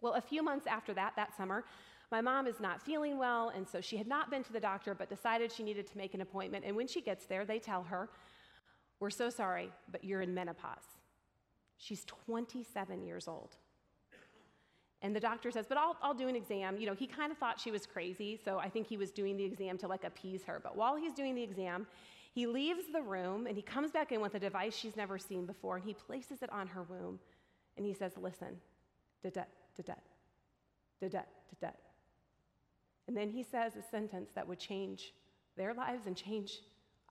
Well, 0.01 0.15
a 0.15 0.21
few 0.21 0.43
months 0.43 0.67
after 0.67 0.93
that, 0.95 1.15
that 1.17 1.35
summer, 1.37 1.65
my 2.11 2.21
mom 2.21 2.47
is 2.47 2.61
not 2.61 2.83
feeling 2.83 3.17
well, 3.17 3.51
and 3.57 3.67
so 3.67 3.81
she 3.81 3.97
had 3.97 4.07
not 4.07 4.31
been 4.31 4.45
to 4.45 4.53
the 4.53 4.61
doctor, 4.61 4.95
but 4.95 5.09
decided 5.09 5.51
she 5.51 5.63
needed 5.63 5.87
to 5.87 5.97
make 5.97 6.13
an 6.13 6.21
appointment. 6.21 6.65
And 6.67 6.77
when 6.77 6.87
she 6.87 7.01
gets 7.01 7.25
there, 7.25 7.47
they 7.47 7.59
tell 7.59 7.83
her, 7.85 8.11
We're 9.01 9.09
so 9.09 9.31
sorry, 9.31 9.71
but 9.91 10.05
you're 10.05 10.21
in 10.21 10.35
menopause. 10.35 10.99
She's 11.79 12.05
27 12.05 13.03
years 13.03 13.27
old. 13.27 13.57
And 15.01 15.17
the 15.17 15.21
doctor 15.21 15.51
says, 15.51 15.65
But 15.67 15.79
I'll, 15.79 15.97
I'll 16.03 16.15
do 16.15 16.29
an 16.29 16.37
exam. 16.37 16.77
You 16.77 16.87
know, 16.87 16.95
he 16.95 17.07
kind 17.07 17.33
of 17.33 17.39
thought 17.39 17.59
she 17.59 17.71
was 17.71 17.87
crazy, 17.87 18.39
so 18.45 18.59
I 18.59 18.69
think 18.69 18.87
he 18.87 18.99
was 18.99 19.11
doing 19.11 19.39
the 19.39 19.45
exam 19.45 19.79
to 19.79 19.89
like 19.89 20.05
appease 20.05 20.45
her. 20.45 20.61
But 20.63 20.77
while 20.77 20.97
he's 20.97 21.15
doing 21.15 21.35
the 21.35 21.43
exam, 21.43 21.87
he 22.35 22.47
leaves 22.47 22.85
the 22.93 23.03
room 23.03 23.47
and 23.47 23.57
he 23.57 23.63
comes 23.63 23.91
back 23.91 24.11
in 24.11 24.21
with 24.21 24.35
a 24.35 24.41
device 24.41 24.75
she's 24.75 24.97
never 24.97 25.19
seen 25.19 25.45
before 25.45 25.77
and 25.77 25.85
he 25.85 25.93
places 25.95 26.43
it 26.43 26.51
on 26.51 26.67
her 26.67 26.83
womb 26.83 27.19
and 27.77 27.85
he 27.85 27.93
says, 27.93 28.13
Listen, 28.17 28.57
da 29.23 29.31
da 29.31 29.43
da 29.77 29.83
da 29.87 29.95
da 31.01 31.09
da 31.09 31.21
da 31.61 31.69
And 33.07 33.17
then 33.17 33.31
he 33.31 33.43
says 33.43 33.77
a 33.77 33.83
sentence 33.83 34.31
that 34.35 34.49
would 34.49 34.59
change 34.59 35.13
their 35.57 35.75
lives 35.75 36.07
and 36.07 36.17
change 36.17 36.61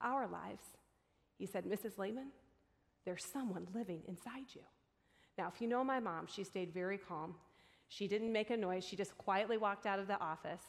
our 0.01 0.27
lives. 0.27 0.63
He 1.37 1.45
said, 1.45 1.65
Mrs. 1.65 1.97
Leman, 1.97 2.27
there's 3.05 3.23
someone 3.23 3.67
living 3.73 4.01
inside 4.07 4.45
you. 4.53 4.61
Now, 5.37 5.51
if 5.53 5.61
you 5.61 5.67
know 5.67 5.83
my 5.83 5.99
mom, 5.99 6.27
she 6.27 6.43
stayed 6.43 6.73
very 6.73 6.97
calm. 6.97 7.35
She 7.87 8.07
didn't 8.07 8.31
make 8.31 8.49
a 8.49 8.57
noise. 8.57 8.83
She 8.83 8.95
just 8.95 9.17
quietly 9.17 9.57
walked 9.57 9.85
out 9.85 9.99
of 9.99 10.07
the 10.07 10.19
office. 10.19 10.61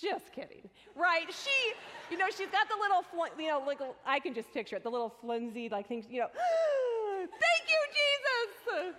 Just 0.00 0.32
kidding, 0.32 0.68
right? 0.94 1.26
She, 1.28 1.72
you 2.10 2.18
know, 2.18 2.26
she's 2.28 2.50
got 2.50 2.68
the 2.68 2.76
little, 2.80 3.02
fl- 3.02 3.40
you 3.40 3.48
know, 3.48 3.62
like 3.66 3.80
I 4.06 4.18
can 4.18 4.34
just 4.34 4.52
picture 4.52 4.76
it, 4.76 4.82
the 4.82 4.90
little 4.90 5.14
flimsy 5.20 5.68
like 5.68 5.86
things, 5.86 6.06
you 6.10 6.20
know. 6.20 6.28
Thank 7.18 7.68
you, 7.68 8.90
Jesus. 8.90 8.94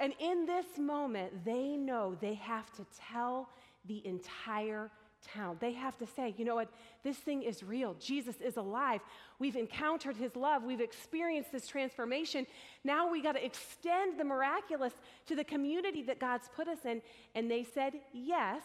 And 0.00 0.12
in 0.18 0.46
this 0.46 0.78
moment, 0.78 1.44
they 1.44 1.76
know 1.76 2.16
they 2.20 2.34
have 2.34 2.72
to 2.76 2.86
tell 3.10 3.48
the 3.86 4.06
entire 4.06 4.90
town. 5.34 5.56
They 5.60 5.72
have 5.72 5.96
to 5.98 6.06
say, 6.06 6.34
you 6.36 6.44
know 6.44 6.54
what, 6.54 6.68
this 7.02 7.16
thing 7.16 7.42
is 7.42 7.62
real. 7.62 7.94
Jesus 7.98 8.36
is 8.40 8.56
alive. 8.56 9.00
We've 9.38 9.56
encountered 9.56 10.16
his 10.16 10.36
love. 10.36 10.62
We've 10.62 10.80
experienced 10.80 11.52
this 11.52 11.66
transformation. 11.66 12.46
Now 12.84 13.10
we 13.10 13.22
got 13.22 13.32
to 13.32 13.44
extend 13.44 14.18
the 14.18 14.24
miraculous 14.24 14.92
to 15.26 15.36
the 15.36 15.44
community 15.44 16.02
that 16.02 16.20
God's 16.20 16.48
put 16.54 16.68
us 16.68 16.84
in. 16.84 17.00
And 17.34 17.50
they 17.50 17.64
said 17.64 17.94
yes 18.12 18.62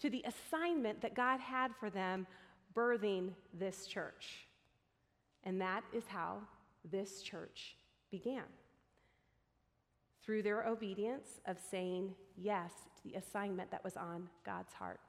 to 0.00 0.10
the 0.10 0.24
assignment 0.26 1.00
that 1.02 1.14
God 1.14 1.40
had 1.40 1.72
for 1.78 1.90
them 1.90 2.26
birthing 2.74 3.30
this 3.52 3.86
church. 3.86 4.46
And 5.44 5.60
that 5.60 5.84
is 5.92 6.04
how 6.06 6.38
this 6.90 7.22
church 7.22 7.76
began. 8.10 8.44
Through 10.24 10.42
their 10.42 10.66
obedience 10.66 11.40
of 11.46 11.58
saying 11.70 12.14
yes 12.36 12.72
to 12.96 13.08
the 13.08 13.14
assignment 13.14 13.70
that 13.70 13.84
was 13.84 13.96
on 13.96 14.28
God's 14.44 14.72
heart. 14.72 15.00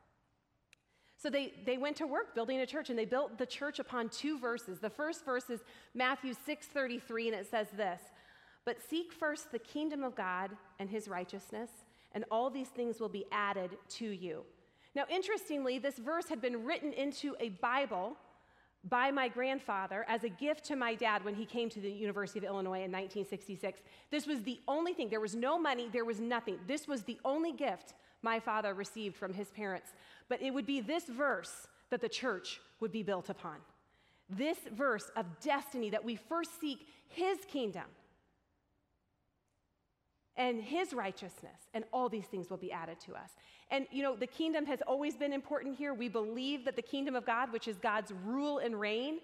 So 1.22 1.30
they, 1.30 1.54
they 1.66 1.78
went 1.78 1.98
to 1.98 2.08
work 2.08 2.34
building 2.34 2.60
a 2.62 2.66
church 2.66 2.90
and 2.90 2.98
they 2.98 3.06
built 3.06 3.38
the 3.38 3.46
church 3.46 3.78
upon 3.78 4.10
two 4.10 4.40
verses. 4.40 4.80
The 4.80 4.90
first 4.90 5.24
verse 5.24 5.50
is 5.50 5.60
Matthew 5.94 6.34
6:33 6.34 7.28
and 7.28 7.36
it 7.36 7.48
says 7.48 7.68
this, 7.76 8.02
"But 8.66 8.82
seek 8.82 9.14
first 9.14 9.52
the 9.52 9.60
kingdom 9.60 10.04
of 10.04 10.16
God 10.16 10.58
and 10.80 10.90
his 10.90 11.08
righteousness, 11.08 11.70
and 12.14 12.26
all 12.32 12.50
these 12.50 12.70
things 12.70 13.00
will 13.00 13.10
be 13.10 13.26
added 13.32 13.78
to 13.90 14.08
you." 14.08 14.46
Now, 14.94 15.06
interestingly, 15.10 15.80
this 15.80 15.98
verse 15.98 16.28
had 16.28 16.42
been 16.42 16.66
written 16.66 16.92
into 16.94 17.36
a 17.40 17.50
Bible 17.50 18.18
by 18.84 19.12
my 19.12 19.28
grandfather 19.28 20.06
as 20.08 20.24
a 20.24 20.30
gift 20.30 20.66
to 20.66 20.76
my 20.76 20.96
dad 20.96 21.24
when 21.24 21.36
he 21.36 21.46
came 21.46 21.70
to 21.70 21.80
the 21.80 21.92
University 21.92 22.40
of 22.40 22.46
Illinois 22.46 22.84
in 22.84 22.92
1966. 22.92 23.80
This 24.10 24.26
was 24.26 24.42
the 24.44 24.60
only 24.68 24.94
thing. 24.94 25.10
There 25.10 25.20
was 25.20 25.36
no 25.36 25.60
money, 25.60 25.90
there 25.92 26.06
was 26.06 26.20
nothing. 26.20 26.58
This 26.68 26.88
was 26.88 27.04
the 27.04 27.20
only 27.24 27.54
gift 27.54 27.94
my 28.24 28.40
father 28.40 28.74
received 28.74 29.16
from 29.16 29.34
his 29.34 29.50
parents. 29.50 29.92
But 30.30 30.42
it 30.42 30.52
would 30.52 30.66
be 30.66 30.82
this 30.82 31.06
verse 31.06 31.68
that 31.90 32.02
the 32.02 32.10
church 32.10 32.60
would 32.80 32.92
be 32.92 33.04
built 33.04 33.30
upon. 33.30 33.58
This 34.30 34.58
verse 34.74 35.12
of 35.16 35.26
destiny 35.42 35.90
that 35.92 36.04
we 36.04 36.16
first 36.16 36.60
seek 36.60 36.88
his 37.08 37.38
kingdom 37.48 37.84
and 40.38 40.62
his 40.62 40.94
righteousness, 40.94 41.68
and 41.74 41.84
all 41.92 42.10
these 42.10 42.26
things 42.26 42.50
will 42.50 42.58
be 42.58 42.72
added 42.72 43.00
to 43.02 43.14
us. 43.14 43.32
And 43.70 43.86
you 43.92 44.04
know, 44.04 44.16
the 44.16 44.28
kingdom 44.28 44.66
has 44.66 44.82
always 44.88 45.16
been 45.16 45.34
important 45.34 45.78
here. 45.78 45.94
We 45.94 46.10
believe 46.10 46.66
that 46.66 46.76
the 46.76 46.82
kingdom 46.82 47.16
of 47.16 47.26
God, 47.26 47.52
which 47.52 47.68
is 47.68 47.78
God's 47.78 48.12
rule 48.26 48.60
and 48.60 48.80
reign, 48.80 49.20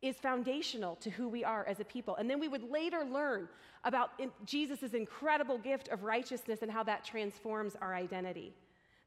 is 0.00 0.16
foundational 0.16 0.96
to 0.96 1.10
who 1.10 1.28
we 1.28 1.42
are 1.44 1.66
as 1.66 1.80
a 1.80 1.84
people. 1.84 2.16
And 2.16 2.30
then 2.30 2.38
we 2.38 2.48
would 2.48 2.70
later 2.70 3.04
learn 3.04 3.48
about 3.84 4.10
Jesus' 4.44 4.94
incredible 4.94 5.58
gift 5.58 5.88
of 5.88 6.04
righteousness 6.04 6.60
and 6.62 6.70
how 6.70 6.84
that 6.84 7.04
transforms 7.04 7.76
our 7.80 7.94
identity. 7.94 8.54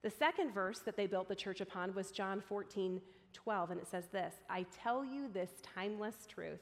The 0.01 0.09
second 0.09 0.53
verse 0.53 0.79
that 0.79 0.97
they 0.97 1.07
built 1.07 1.29
the 1.29 1.35
church 1.35 1.61
upon 1.61 1.93
was 1.93 2.11
John 2.11 2.41
14, 2.41 2.99
12, 3.33 3.71
and 3.71 3.79
it 3.79 3.87
says 3.87 4.07
this 4.07 4.35
I 4.49 4.65
tell 4.83 5.05
you 5.05 5.29
this 5.31 5.49
timeless 5.61 6.25
truth. 6.27 6.59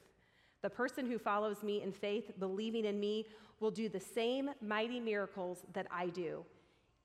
The 0.62 0.70
person 0.70 1.06
who 1.06 1.18
follows 1.18 1.62
me 1.62 1.82
in 1.82 1.92
faith, 1.92 2.32
believing 2.38 2.84
in 2.84 3.00
me, 3.00 3.26
will 3.60 3.70
do 3.70 3.88
the 3.88 4.00
same 4.00 4.50
mighty 4.60 5.00
miracles 5.00 5.64
that 5.72 5.86
I 5.90 6.06
do, 6.08 6.44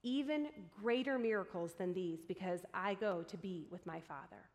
even 0.03 0.47
greater 0.81 1.17
miracles 1.17 1.73
than 1.73 1.93
these, 1.93 2.25
because 2.25 2.61
I 2.73 2.95
go 2.95 3.23
to 3.23 3.37
be 3.37 3.67
with 3.71 3.85
my 3.85 3.99
Father. 3.99 4.49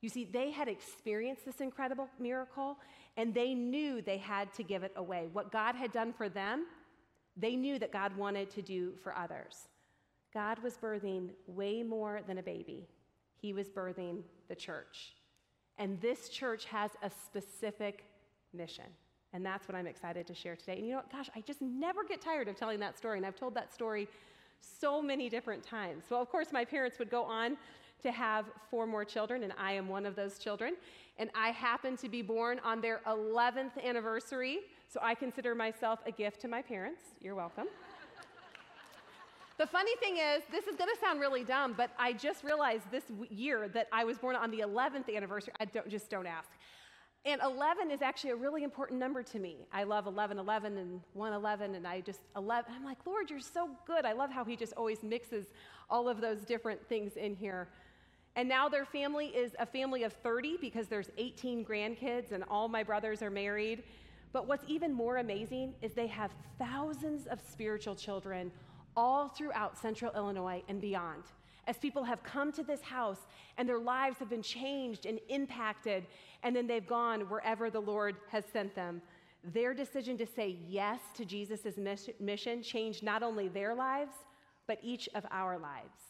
You 0.00 0.08
see, 0.08 0.24
they 0.24 0.50
had 0.50 0.68
experienced 0.68 1.44
this 1.44 1.60
incredible 1.60 2.08
miracle 2.20 2.78
and 3.16 3.34
they 3.34 3.54
knew 3.54 4.00
they 4.00 4.18
had 4.18 4.52
to 4.54 4.62
give 4.62 4.84
it 4.84 4.92
away. 4.94 5.28
What 5.32 5.50
God 5.50 5.74
had 5.74 5.90
done 5.90 6.12
for 6.12 6.28
them, 6.28 6.66
they 7.36 7.56
knew 7.56 7.78
that 7.80 7.92
God 7.92 8.16
wanted 8.16 8.50
to 8.50 8.62
do 8.62 8.92
for 9.02 9.16
others. 9.16 9.68
God 10.32 10.62
was 10.62 10.76
birthing 10.76 11.30
way 11.46 11.82
more 11.82 12.20
than 12.26 12.38
a 12.38 12.42
baby, 12.42 12.86
He 13.40 13.52
was 13.52 13.68
birthing 13.68 14.22
the 14.48 14.54
church. 14.54 15.14
And 15.78 16.00
this 16.00 16.28
church 16.28 16.64
has 16.66 16.90
a 17.02 17.10
specific 17.10 18.04
mission. 18.52 18.84
And 19.32 19.44
that's 19.44 19.68
what 19.68 19.74
I'm 19.74 19.86
excited 19.86 20.26
to 20.26 20.34
share 20.34 20.56
today. 20.56 20.76
And 20.76 20.86
you 20.86 20.92
know 20.92 20.98
what? 20.98 21.12
Gosh, 21.12 21.28
I 21.36 21.40
just 21.42 21.60
never 21.60 22.02
get 22.02 22.20
tired 22.20 22.48
of 22.48 22.56
telling 22.56 22.80
that 22.80 22.96
story. 22.96 23.18
And 23.18 23.26
I've 23.26 23.36
told 23.36 23.54
that 23.54 23.72
story 23.72 24.08
so 24.60 25.02
many 25.02 25.28
different 25.28 25.62
times. 25.62 26.04
Well, 26.10 26.22
of 26.22 26.30
course, 26.30 26.52
my 26.52 26.64
parents 26.64 26.98
would 26.98 27.10
go 27.10 27.24
on 27.24 27.56
to 28.02 28.12
have 28.12 28.46
four 28.70 28.86
more 28.86 29.04
children, 29.04 29.42
and 29.42 29.52
I 29.58 29.72
am 29.72 29.88
one 29.88 30.06
of 30.06 30.14
those 30.14 30.38
children. 30.38 30.74
And 31.18 31.30
I 31.34 31.50
happen 31.50 31.96
to 31.98 32.08
be 32.08 32.22
born 32.22 32.60
on 32.64 32.80
their 32.80 33.00
11th 33.06 33.82
anniversary, 33.84 34.60
so 34.88 35.00
I 35.02 35.14
consider 35.14 35.54
myself 35.54 35.98
a 36.06 36.12
gift 36.12 36.40
to 36.42 36.48
my 36.48 36.62
parents. 36.62 37.02
You're 37.20 37.34
welcome. 37.34 37.66
The 39.58 39.66
funny 39.66 39.96
thing 39.96 40.18
is, 40.18 40.42
this 40.52 40.68
is 40.68 40.76
going 40.76 40.88
to 40.88 41.00
sound 41.00 41.18
really 41.18 41.42
dumb, 41.42 41.74
but 41.76 41.90
I 41.98 42.12
just 42.12 42.44
realized 42.44 42.84
this 42.92 43.02
year 43.28 43.68
that 43.70 43.88
I 43.92 44.04
was 44.04 44.16
born 44.16 44.36
on 44.36 44.52
the 44.52 44.60
11th 44.60 45.12
anniversary. 45.12 45.52
I 45.58 45.64
don't, 45.64 45.88
just 45.88 46.08
don't 46.08 46.26
ask. 46.26 46.48
And 47.24 47.40
11 47.42 47.90
is 47.90 48.00
actually 48.00 48.30
a 48.30 48.36
really 48.36 48.62
important 48.62 48.98
number 48.98 49.22
to 49.22 49.38
me. 49.38 49.66
I 49.72 49.84
love 49.84 50.06
11, 50.06 50.38
11, 50.38 50.76
and 50.76 51.00
111, 51.12 51.74
and 51.74 51.86
I 51.86 52.00
just 52.00 52.20
11. 52.36 52.72
I'm 52.74 52.84
like, 52.84 52.98
Lord, 53.04 53.28
you're 53.28 53.40
so 53.40 53.70
good. 53.86 54.04
I 54.04 54.12
love 54.12 54.30
how 54.30 54.44
He 54.44 54.56
just 54.56 54.72
always 54.74 55.02
mixes 55.02 55.46
all 55.90 56.08
of 56.08 56.20
those 56.20 56.42
different 56.42 56.86
things 56.88 57.16
in 57.16 57.34
here. 57.34 57.68
And 58.36 58.48
now 58.48 58.68
their 58.68 58.84
family 58.84 59.26
is 59.26 59.56
a 59.58 59.66
family 59.66 60.04
of 60.04 60.12
30 60.12 60.58
because 60.60 60.86
there's 60.86 61.10
18 61.18 61.64
grandkids, 61.64 62.32
and 62.32 62.44
all 62.48 62.68
my 62.68 62.82
brothers 62.82 63.20
are 63.20 63.30
married. 63.30 63.82
But 64.32 64.46
what's 64.46 64.64
even 64.68 64.92
more 64.92 65.16
amazing 65.16 65.74
is 65.82 65.92
they 65.92 66.06
have 66.06 66.30
thousands 66.58 67.26
of 67.26 67.40
spiritual 67.40 67.96
children 67.96 68.52
all 68.96 69.28
throughout 69.28 69.76
central 69.76 70.12
Illinois 70.14 70.62
and 70.68 70.80
beyond. 70.80 71.24
As 71.68 71.76
people 71.76 72.02
have 72.02 72.22
come 72.22 72.50
to 72.52 72.62
this 72.62 72.80
house 72.80 73.20
and 73.58 73.68
their 73.68 73.78
lives 73.78 74.16
have 74.18 74.30
been 74.30 74.42
changed 74.42 75.04
and 75.04 75.20
impacted, 75.28 76.06
and 76.42 76.56
then 76.56 76.66
they've 76.66 76.86
gone 76.86 77.20
wherever 77.28 77.68
the 77.68 77.80
Lord 77.80 78.16
has 78.30 78.44
sent 78.50 78.74
them. 78.74 79.02
Their 79.44 79.74
decision 79.74 80.16
to 80.16 80.26
say 80.26 80.56
yes 80.66 80.98
to 81.14 81.26
Jesus' 81.26 81.76
mission 82.18 82.62
changed 82.62 83.02
not 83.02 83.22
only 83.22 83.48
their 83.48 83.74
lives, 83.74 84.14
but 84.66 84.78
each 84.82 85.10
of 85.14 85.26
our 85.30 85.58
lives. 85.58 86.00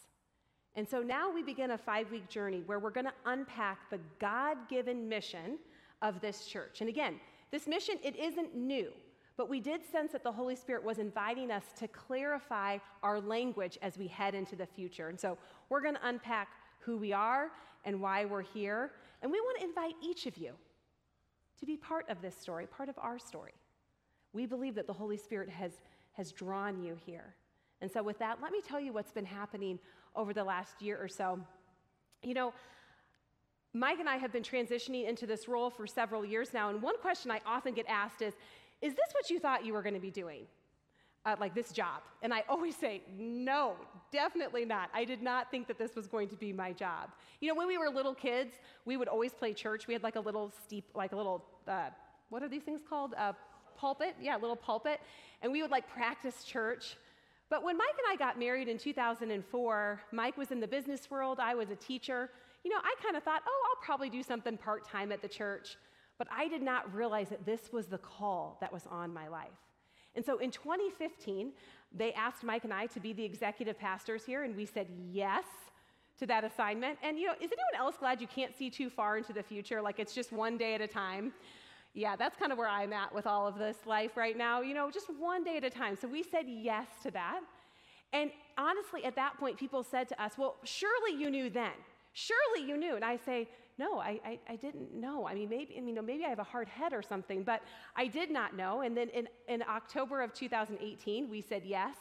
And 0.77 0.89
so 0.89 1.03
now 1.03 1.29
we 1.29 1.43
begin 1.43 1.73
a 1.73 1.79
five 1.79 2.09
week 2.13 2.29
journey 2.29 2.63
where 2.67 2.79
we're 2.79 2.91
going 2.91 3.07
to 3.07 3.13
unpack 3.27 3.91
the 3.91 3.99
God 4.21 4.57
given 4.69 5.09
mission 5.09 5.59
of 6.03 6.21
this 6.21 6.47
church. 6.47 6.81
And 6.81 6.89
again, 6.89 7.19
this 7.51 7.67
mission, 7.67 7.97
it 8.05 8.15
isn't 8.15 8.55
new. 8.55 8.93
But 9.39 9.49
we 9.49 9.61
did 9.61 9.87
sense 9.91 10.11
that 10.13 10.25
the 10.25 10.33
Holy 10.33 10.57
Spirit 10.57 10.83
was 10.83 10.99
inviting 10.99 11.53
us 11.53 11.63
to 11.79 11.87
clarify 11.87 12.79
our 13.05 13.21
language 13.21 13.79
as 13.81 13.97
we 13.97 14.09
head 14.09 14.35
into 14.35 14.57
the 14.57 14.67
future. 14.67 15.09
And 15.09 15.19
so 15.19 15.39
we're 15.71 15.81
going 15.81 15.95
to 15.95 16.07
unpack 16.07 16.49
who 16.81 16.99
we 16.99 17.13
are 17.13 17.53
and 17.85 18.01
why 18.01 18.25
we're 18.25 18.43
here. 18.43 18.91
And 19.23 19.31
we 19.31 19.41
want 19.41 19.61
to 19.61 19.65
invite 19.65 19.95
each 20.03 20.27
of 20.27 20.37
you 20.37 20.55
to 21.61 21.67
be 21.67 21.77
part 21.77 22.05
of 22.11 22.21
this 22.21 22.37
story, 22.37 22.67
part 22.67 22.89
of 22.89 22.99
our 22.99 23.17
story. 23.17 23.55
We 24.33 24.45
believe 24.45 24.75
that 24.75 24.89
the 24.89 24.93
Holy 24.93 25.17
Spirit 25.17 25.49
has, 25.51 25.73
has 26.15 26.33
drawn 26.33 26.83
you 26.83 26.97
here. 27.07 27.37
And 27.81 27.89
so, 27.89 28.03
with 28.03 28.19
that, 28.19 28.39
let 28.43 28.51
me 28.51 28.61
tell 28.61 28.81
you 28.81 28.93
what's 28.93 29.13
been 29.13 29.25
happening 29.25 29.79
over 30.17 30.35
the 30.35 30.43
last 30.43 30.83
year 30.83 30.99
or 31.01 31.07
so. 31.07 31.39
You 32.25 32.35
know, 32.35 32.53
Mike 33.73 34.01
and 34.01 34.09
I 34.09 34.17
have 34.17 34.33
been 34.33 34.43
transitioning 34.43 35.07
into 35.09 35.27
this 35.27 35.47
role 35.47 35.71
for 35.71 35.87
several 35.87 36.25
years 36.25 36.53
now, 36.53 36.71
and 36.71 36.83
one 36.83 36.99
question 36.99 37.31
I 37.31 37.41
often 37.47 37.75
get 37.75 37.87
asked 37.89 38.23
is 38.23 38.35
is 38.81 38.95
this 38.95 39.09
what 39.13 39.31
you 39.31 39.41
thought 39.41 39.65
you 39.65 39.73
were 39.73 39.83
going 39.83 39.95
to 39.95 40.01
be 40.01 40.11
doing? 40.11 40.47
Uh, 41.27 41.35
like 41.41 41.55
this 41.55 41.73
job? 41.73 42.03
And 42.23 42.33
I 42.33 42.45
always 42.49 42.77
say, 42.77 43.03
No, 43.19 43.75
definitely 44.13 44.65
not. 44.65 44.89
I 44.95 45.05
did 45.05 45.21
not 45.21 45.51
think 45.51 45.67
that 45.67 45.79
this 45.79 45.95
was 45.95 46.07
going 46.07 46.29
to 46.29 46.37
be 46.37 46.53
my 46.53 46.73
job. 46.73 47.11
You 47.41 47.49
know, 47.49 47.55
when 47.55 47.67
we 47.67 47.77
were 47.77 47.91
little 47.91 48.15
kids, 48.15 48.55
we 48.85 48.97
would 48.97 49.09
always 49.09 49.33
play 49.35 49.53
church. 49.53 49.87
We 49.87 49.95
had 49.95 50.03
like 50.03 50.17
a 50.17 50.21
little 50.21 50.53
steep, 50.65 50.85
like 50.95 51.13
a 51.13 51.17
little, 51.17 51.45
uh, 51.67 51.91
what 52.31 52.43
are 52.43 52.49
these 52.49 52.63
things 52.63 52.81
called? 52.89 53.15
Uh, 53.19 53.33
pulpit? 53.77 54.15
Yeah, 54.21 54.37
little 54.37 54.57
pulpit. 54.57 55.01
And 55.43 55.53
we 55.53 55.63
would 55.63 55.71
like 55.71 55.89
practice 55.89 56.45
church. 56.45 56.97
But 57.51 57.65
when 57.65 57.79
Mike 57.79 57.97
and 57.99 58.13
I 58.13 58.17
got 58.17 58.39
married 58.39 58.69
in 58.69 58.79
2004, 58.79 60.03
Mike 60.13 60.37
was 60.37 60.51
in 60.51 60.61
the 60.61 60.69
business 60.69 61.11
world, 61.11 61.39
I 61.41 61.55
was 61.55 61.71
a 61.71 61.77
teacher. 61.77 62.31
You 62.65 62.71
know, 62.71 62.79
I 62.83 62.95
kind 63.03 63.17
of 63.17 63.23
thought, 63.23 63.43
oh, 63.47 63.67
I'll 63.69 63.83
probably 63.83 64.11
do 64.11 64.23
something 64.23 64.59
part 64.59 64.87
time 64.87 65.13
at 65.13 65.23
the 65.23 65.29
church. 65.29 65.77
But 66.19 66.29
I 66.37 66.49
did 66.49 66.63
not 66.63 66.93
realize 66.93 67.29
that 67.29 67.47
this 67.47 67.73
was 67.73 67.87
the 67.87 67.99
call 67.99 68.59
that 68.61 68.73
was 68.73 68.87
on 68.91 69.15
my 69.15 69.29
life. 69.29 69.49
And 70.17 70.25
so 70.25 70.39
in 70.39 70.51
2015, 70.51 71.53
they 71.97 72.13
asked 72.13 72.43
Mike 72.43 72.65
and 72.65 72.75
I 72.75 72.87
to 72.87 73.01
be 73.01 73.13
the 73.13 73.25
executive 73.25 73.79
pastors 73.79 74.25
here, 74.25 74.43
and 74.43 74.57
we 74.57 74.67
said 74.67 74.89
yes 75.13 75.45
to 76.19 76.27
that 76.27 76.45
assignment. 76.45 76.99
And 77.03 77.19
you 77.19 77.27
know, 77.27 77.35
is 77.35 77.51
anyone 77.53 77.79
else 77.79 77.97
glad 77.99 78.21
you 78.21 78.27
can't 78.27 78.57
see 78.57 78.69
too 78.69 78.91
far 78.91 79.17
into 79.17 79.33
the 79.33 79.43
future? 79.43 79.81
Like 79.81 79.99
it's 79.99 80.15
just 80.15 80.33
one 80.33 80.59
day 80.59 80.75
at 80.75 80.81
a 80.81 80.89
time? 80.89 81.33
Yeah, 81.95 82.17
that's 82.17 82.37
kind 82.37 82.53
of 82.53 82.59
where 82.59 82.69
I'm 82.69 82.93
at 82.93 83.15
with 83.15 83.27
all 83.27 83.47
of 83.47 83.59
this 83.59 83.79
life 83.87 84.17
right 84.17 84.37
now, 84.37 84.61
you 84.61 84.75
know, 84.75 84.91
just 84.91 85.07
one 85.19 85.43
day 85.43 85.57
at 85.57 85.65
a 85.65 85.71
time. 85.71 85.97
So 85.97 86.07
we 86.07 86.23
said 86.23 86.45
yes 86.47 86.87
to 87.03 87.11
that. 87.13 87.41
And 88.13 88.31
honestly, 88.57 89.05
at 89.05 89.15
that 89.17 89.39
point, 89.39 89.59
people 89.59 89.83
said 89.83 90.09
to 90.09 90.23
us, 90.23 90.33
Well, 90.37 90.57
surely 90.65 91.15
you 91.19 91.31
knew 91.31 91.51
then. 91.51 91.73
Surely 92.13 92.67
you 92.67 92.77
knew. 92.77 92.97
And 92.97 93.05
I 93.05 93.17
say, 93.17 93.49
no, 93.79 94.01
I, 94.01 94.21
I, 94.25 94.39
I, 94.49 94.57
didn't 94.57 94.93
know. 94.93 95.27
I 95.27 95.35
mean, 95.35 95.49
maybe, 95.49 95.75
you 95.75 95.93
know, 95.93 96.03
maybe 96.03 96.25
I 96.25 96.29
have 96.29 96.41
a 96.41 96.45
hard 96.45 96.69
head 96.69 96.93
or 96.93 97.01
something, 97.01 97.45
but 97.45 97.63
I 97.95 98.09
did 98.09 98.31
not 98.31 98.57
know. 98.57 98.81
And 98.81 98.97
then 98.97 99.09
in, 99.11 99.29
in 99.49 99.63
October 99.63 100.21
of 100.21 100.35
2018, 100.35 101.31
we 101.31 101.41
said 101.41 101.63
yes 101.65 101.95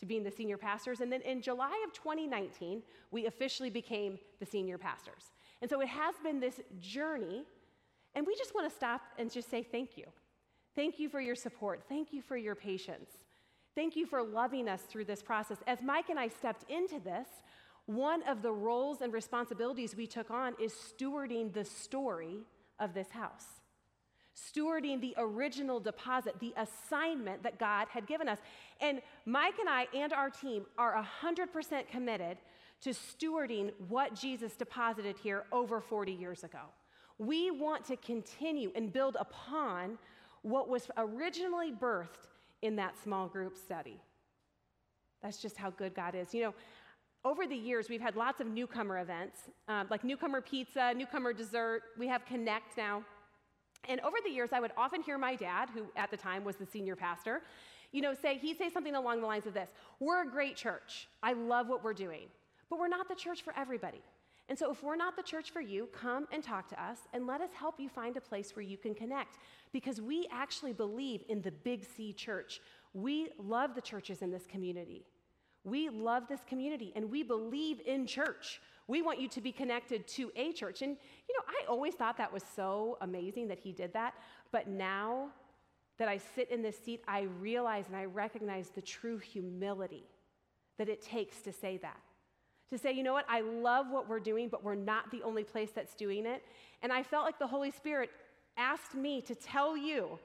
to 0.00 0.06
being 0.06 0.24
the 0.24 0.30
senior 0.30 0.56
pastors. 0.56 1.00
And 1.00 1.12
then 1.12 1.20
in 1.22 1.42
July 1.42 1.84
of 1.86 1.92
2019, 1.92 2.82
we 3.10 3.26
officially 3.26 3.68
became 3.68 4.18
the 4.40 4.46
senior 4.46 4.78
pastors. 4.78 5.32
And 5.60 5.68
so 5.70 5.80
it 5.80 5.88
has 5.88 6.14
been 6.22 6.40
this 6.40 6.60
journey, 6.80 7.44
and 8.14 8.26
we 8.26 8.34
just 8.36 8.54
want 8.54 8.68
to 8.68 8.74
stop 8.74 9.02
and 9.18 9.30
just 9.30 9.50
say 9.50 9.62
thank 9.62 9.96
you. 9.96 10.06
Thank 10.74 10.98
you 10.98 11.08
for 11.08 11.20
your 11.20 11.34
support. 11.34 11.82
Thank 11.88 12.12
you 12.12 12.22
for 12.22 12.36
your 12.36 12.54
patience. 12.54 13.10
Thank 13.74 13.96
you 13.96 14.06
for 14.06 14.22
loving 14.22 14.68
us 14.68 14.82
through 14.82 15.04
this 15.04 15.22
process. 15.22 15.58
As 15.66 15.82
Mike 15.82 16.08
and 16.08 16.18
I 16.18 16.28
stepped 16.28 16.68
into 16.70 17.00
this, 17.00 17.28
one 17.88 18.22
of 18.24 18.42
the 18.42 18.52
roles 18.52 19.00
and 19.00 19.14
responsibilities 19.14 19.96
we 19.96 20.06
took 20.06 20.30
on 20.30 20.54
is 20.60 20.74
stewarding 20.74 21.54
the 21.54 21.64
story 21.64 22.40
of 22.78 22.92
this 22.92 23.08
house, 23.08 23.46
stewarding 24.36 25.00
the 25.00 25.14
original 25.16 25.80
deposit, 25.80 26.38
the 26.38 26.52
assignment 26.58 27.42
that 27.42 27.58
God 27.58 27.88
had 27.88 28.06
given 28.06 28.28
us. 28.28 28.40
And 28.82 29.00
Mike 29.24 29.58
and 29.58 29.70
I 29.70 29.86
and 29.96 30.12
our 30.12 30.28
team 30.28 30.66
are 30.76 31.02
100% 31.22 31.88
committed 31.88 32.36
to 32.82 32.90
stewarding 32.90 33.72
what 33.88 34.14
Jesus 34.14 34.54
deposited 34.54 35.16
here 35.16 35.44
over 35.50 35.80
40 35.80 36.12
years 36.12 36.44
ago. 36.44 36.60
We 37.16 37.50
want 37.50 37.86
to 37.86 37.96
continue 37.96 38.70
and 38.76 38.92
build 38.92 39.16
upon 39.18 39.96
what 40.42 40.68
was 40.68 40.90
originally 40.98 41.72
birthed 41.72 42.28
in 42.60 42.76
that 42.76 43.02
small 43.02 43.28
group 43.28 43.56
study. 43.56 43.98
That's 45.22 45.40
just 45.40 45.56
how 45.56 45.70
good 45.70 45.94
God 45.94 46.14
is. 46.14 46.34
You 46.34 46.42
know, 46.42 46.54
over 47.24 47.46
the 47.46 47.56
years, 47.56 47.88
we've 47.88 48.00
had 48.00 48.16
lots 48.16 48.40
of 48.40 48.46
newcomer 48.46 48.98
events, 48.98 49.40
um, 49.68 49.86
like 49.90 50.04
newcomer 50.04 50.40
pizza, 50.40 50.94
newcomer 50.94 51.32
dessert. 51.32 51.82
We 51.98 52.06
have 52.08 52.24
Connect 52.24 52.76
now. 52.76 53.02
And 53.88 54.00
over 54.00 54.16
the 54.24 54.30
years, 54.30 54.50
I 54.52 54.60
would 54.60 54.72
often 54.76 55.02
hear 55.02 55.18
my 55.18 55.34
dad, 55.34 55.70
who 55.70 55.86
at 55.96 56.10
the 56.10 56.16
time 56.16 56.44
was 56.44 56.56
the 56.56 56.66
senior 56.66 56.96
pastor, 56.96 57.42
you 57.92 58.02
know, 58.02 58.14
say, 58.14 58.38
he'd 58.38 58.58
say 58.58 58.70
something 58.70 58.94
along 58.94 59.20
the 59.20 59.26
lines 59.26 59.46
of 59.46 59.54
this 59.54 59.68
We're 60.00 60.22
a 60.22 60.30
great 60.30 60.56
church. 60.56 61.08
I 61.22 61.32
love 61.32 61.68
what 61.68 61.82
we're 61.82 61.94
doing, 61.94 62.26
but 62.70 62.78
we're 62.78 62.88
not 62.88 63.08
the 63.08 63.14
church 63.14 63.42
for 63.42 63.54
everybody. 63.56 64.02
And 64.48 64.58
so, 64.58 64.70
if 64.72 64.82
we're 64.82 64.96
not 64.96 65.16
the 65.16 65.22
church 65.22 65.50
for 65.50 65.60
you, 65.60 65.88
come 65.92 66.26
and 66.32 66.42
talk 66.42 66.68
to 66.68 66.82
us 66.82 67.00
and 67.12 67.26
let 67.26 67.40
us 67.40 67.50
help 67.52 67.78
you 67.78 67.88
find 67.88 68.16
a 68.16 68.20
place 68.20 68.56
where 68.56 68.62
you 68.62 68.78
can 68.78 68.94
connect 68.94 69.38
because 69.72 70.00
we 70.00 70.26
actually 70.32 70.72
believe 70.72 71.22
in 71.28 71.42
the 71.42 71.50
Big 71.50 71.84
C 71.84 72.12
church. 72.12 72.60
We 72.94 73.28
love 73.38 73.74
the 73.74 73.82
churches 73.82 74.22
in 74.22 74.30
this 74.30 74.46
community. 74.46 75.04
We 75.64 75.88
love 75.88 76.28
this 76.28 76.40
community 76.46 76.92
and 76.96 77.10
we 77.10 77.22
believe 77.22 77.80
in 77.86 78.06
church. 78.06 78.60
We 78.86 79.02
want 79.02 79.20
you 79.20 79.28
to 79.28 79.40
be 79.40 79.52
connected 79.52 80.06
to 80.08 80.32
a 80.34 80.52
church. 80.52 80.82
And, 80.82 80.96
you 81.28 81.34
know, 81.36 81.44
I 81.46 81.70
always 81.70 81.94
thought 81.94 82.16
that 82.16 82.32
was 82.32 82.42
so 82.56 82.96
amazing 83.00 83.48
that 83.48 83.58
he 83.58 83.72
did 83.72 83.92
that. 83.92 84.14
But 84.50 84.68
now 84.68 85.28
that 85.98 86.08
I 86.08 86.18
sit 86.34 86.50
in 86.50 86.62
this 86.62 86.78
seat, 86.78 87.02
I 87.06 87.22
realize 87.40 87.86
and 87.88 87.96
I 87.96 88.06
recognize 88.06 88.70
the 88.70 88.80
true 88.80 89.18
humility 89.18 90.04
that 90.78 90.88
it 90.88 91.02
takes 91.02 91.42
to 91.42 91.52
say 91.52 91.76
that. 91.78 92.00
To 92.70 92.78
say, 92.78 92.92
you 92.92 93.02
know 93.02 93.12
what, 93.12 93.26
I 93.28 93.40
love 93.40 93.90
what 93.90 94.08
we're 94.08 94.20
doing, 94.20 94.48
but 94.48 94.62
we're 94.62 94.74
not 94.74 95.10
the 95.10 95.22
only 95.22 95.42
place 95.42 95.70
that's 95.74 95.94
doing 95.94 96.26
it. 96.26 96.42
And 96.82 96.92
I 96.92 97.02
felt 97.02 97.24
like 97.24 97.38
the 97.38 97.46
Holy 97.46 97.70
Spirit 97.70 98.10
asked 98.56 98.94
me 98.94 99.20
to 99.22 99.34
tell 99.34 99.76
you 99.76 100.18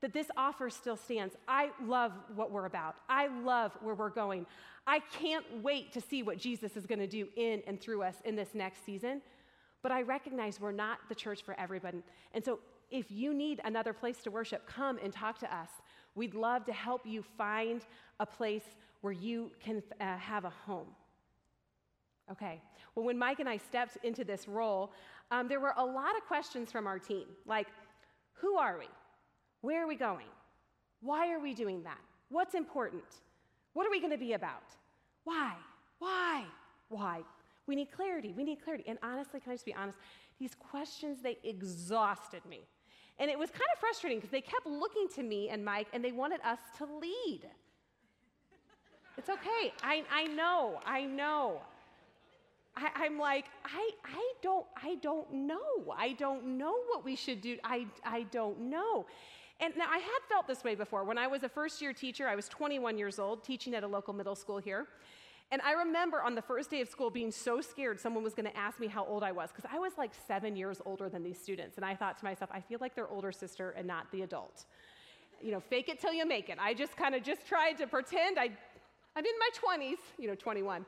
that 0.00 0.12
this 0.12 0.26
offer 0.36 0.70
still 0.70 0.96
stands. 0.96 1.34
I 1.46 1.70
love 1.84 2.12
what 2.34 2.50
we're 2.50 2.66
about. 2.66 2.96
I 3.08 3.26
love 3.26 3.76
where 3.82 3.94
we're 3.94 4.10
going. 4.10 4.46
I 4.86 5.00
can't 5.00 5.44
wait 5.62 5.92
to 5.92 6.00
see 6.00 6.22
what 6.22 6.38
Jesus 6.38 6.76
is 6.76 6.86
going 6.86 7.00
to 7.00 7.06
do 7.06 7.28
in 7.36 7.62
and 7.66 7.80
through 7.80 8.02
us 8.02 8.16
in 8.24 8.34
this 8.34 8.54
next 8.54 8.84
season. 8.84 9.20
But 9.82 9.92
I 9.92 10.02
recognize 10.02 10.60
we're 10.60 10.72
not 10.72 10.98
the 11.08 11.14
church 11.14 11.42
for 11.42 11.58
everybody. 11.58 12.02
And 12.32 12.44
so 12.44 12.60
if 12.90 13.10
you 13.10 13.34
need 13.34 13.60
another 13.64 13.92
place 13.92 14.18
to 14.22 14.30
worship, 14.30 14.66
come 14.66 14.98
and 15.02 15.12
talk 15.12 15.38
to 15.40 15.54
us. 15.54 15.68
We'd 16.14 16.34
love 16.34 16.64
to 16.64 16.72
help 16.72 17.06
you 17.06 17.22
find 17.38 17.82
a 18.18 18.26
place 18.26 18.64
where 19.00 19.12
you 19.12 19.52
can 19.62 19.82
uh, 20.00 20.16
have 20.16 20.44
a 20.44 20.50
home. 20.50 20.88
Okay. 22.30 22.60
Well, 22.94 23.04
when 23.04 23.18
Mike 23.18 23.40
and 23.40 23.48
I 23.48 23.56
stepped 23.56 23.98
into 24.02 24.24
this 24.24 24.48
role, 24.48 24.92
um, 25.30 25.48
there 25.48 25.60
were 25.60 25.74
a 25.76 25.84
lot 25.84 26.16
of 26.16 26.24
questions 26.26 26.70
from 26.72 26.86
our 26.86 26.98
team 26.98 27.24
like, 27.46 27.68
who 28.34 28.56
are 28.56 28.78
we? 28.78 28.86
Where 29.60 29.84
are 29.84 29.86
we 29.86 29.96
going? 29.96 30.26
Why 31.00 31.32
are 31.32 31.40
we 31.40 31.54
doing 31.54 31.82
that? 31.82 32.00
What's 32.28 32.54
important? 32.54 33.04
What 33.72 33.86
are 33.86 33.90
we 33.90 34.00
going 34.00 34.12
to 34.12 34.18
be 34.18 34.32
about? 34.32 34.62
Why? 35.24 35.54
Why? 35.98 36.44
Why? 36.88 37.22
We 37.66 37.76
need 37.76 37.92
clarity. 37.92 38.34
We 38.36 38.44
need 38.44 38.62
clarity. 38.62 38.84
And 38.86 38.98
honestly, 39.02 39.40
can 39.40 39.52
I 39.52 39.54
just 39.54 39.66
be 39.66 39.74
honest? 39.74 39.98
These 40.38 40.54
questions, 40.54 41.18
they 41.22 41.38
exhausted 41.44 42.44
me. 42.48 42.60
And 43.18 43.30
it 43.30 43.38
was 43.38 43.50
kind 43.50 43.68
of 43.72 43.78
frustrating 43.78 44.18
because 44.18 44.30
they 44.30 44.40
kept 44.40 44.66
looking 44.66 45.06
to 45.14 45.22
me 45.22 45.50
and 45.50 45.64
Mike 45.64 45.88
and 45.92 46.02
they 46.02 46.12
wanted 46.12 46.40
us 46.42 46.58
to 46.78 46.86
lead. 46.86 47.42
It's 49.18 49.28
okay. 49.28 49.74
I, 49.82 50.02
I 50.10 50.24
know. 50.28 50.80
I 50.86 51.04
know. 51.04 51.60
I, 52.76 53.04
am 53.04 53.18
like, 53.18 53.46
I, 53.64 53.90
I 54.04 54.32
don't, 54.40 54.66
I 54.82 54.94
don't 54.96 55.30
know. 55.32 55.94
I 55.96 56.12
don't 56.12 56.56
know 56.56 56.74
what 56.88 57.04
we 57.04 57.16
should 57.16 57.40
do. 57.40 57.58
I, 57.62 57.86
I 58.04 58.22
don't 58.30 58.58
know. 58.60 59.04
And 59.60 59.76
now 59.76 59.86
I 59.90 59.98
had 59.98 60.20
felt 60.28 60.46
this 60.46 60.64
way 60.64 60.74
before. 60.74 61.04
When 61.04 61.18
I 61.18 61.26
was 61.26 61.42
a 61.42 61.48
first 61.48 61.82
year 61.82 61.92
teacher, 61.92 62.26
I 62.26 62.34
was 62.34 62.48
21 62.48 62.96
years 62.96 63.18
old, 63.18 63.44
teaching 63.44 63.74
at 63.74 63.84
a 63.84 63.86
local 63.86 64.14
middle 64.14 64.34
school 64.34 64.58
here. 64.58 64.86
And 65.52 65.60
I 65.62 65.72
remember 65.72 66.22
on 66.22 66.34
the 66.34 66.42
first 66.42 66.70
day 66.70 66.80
of 66.80 66.88
school 66.88 67.10
being 67.10 67.30
so 67.30 67.60
scared 67.60 68.00
someone 68.00 68.22
was 68.22 68.34
going 68.34 68.46
to 68.46 68.56
ask 68.56 68.78
me 68.78 68.86
how 68.86 69.04
old 69.04 69.22
I 69.22 69.32
was, 69.32 69.50
because 69.54 69.68
I 69.70 69.78
was 69.78 69.92
like 69.98 70.12
seven 70.26 70.56
years 70.56 70.80
older 70.86 71.08
than 71.08 71.22
these 71.22 71.38
students. 71.38 71.76
And 71.76 71.84
I 71.84 71.94
thought 71.94 72.18
to 72.18 72.24
myself, 72.24 72.50
I 72.54 72.60
feel 72.60 72.78
like 72.80 72.94
their 72.94 73.08
older 73.08 73.32
sister 73.32 73.70
and 73.76 73.86
not 73.86 74.10
the 74.12 74.22
adult. 74.22 74.64
You 75.42 75.52
know, 75.52 75.60
fake 75.60 75.88
it 75.88 76.00
till 76.00 76.12
you 76.12 76.24
make 76.26 76.48
it. 76.48 76.58
I 76.60 76.72
just 76.72 76.96
kind 76.96 77.14
of 77.14 77.22
just 77.22 77.46
tried 77.46 77.78
to 77.78 77.86
pretend 77.86 78.38
I, 78.38 78.50
I'm 79.16 79.24
in 79.24 79.32
my 79.38 79.78
20s, 79.78 79.98
you 80.18 80.28
know, 80.28 80.34
21. 80.36 80.86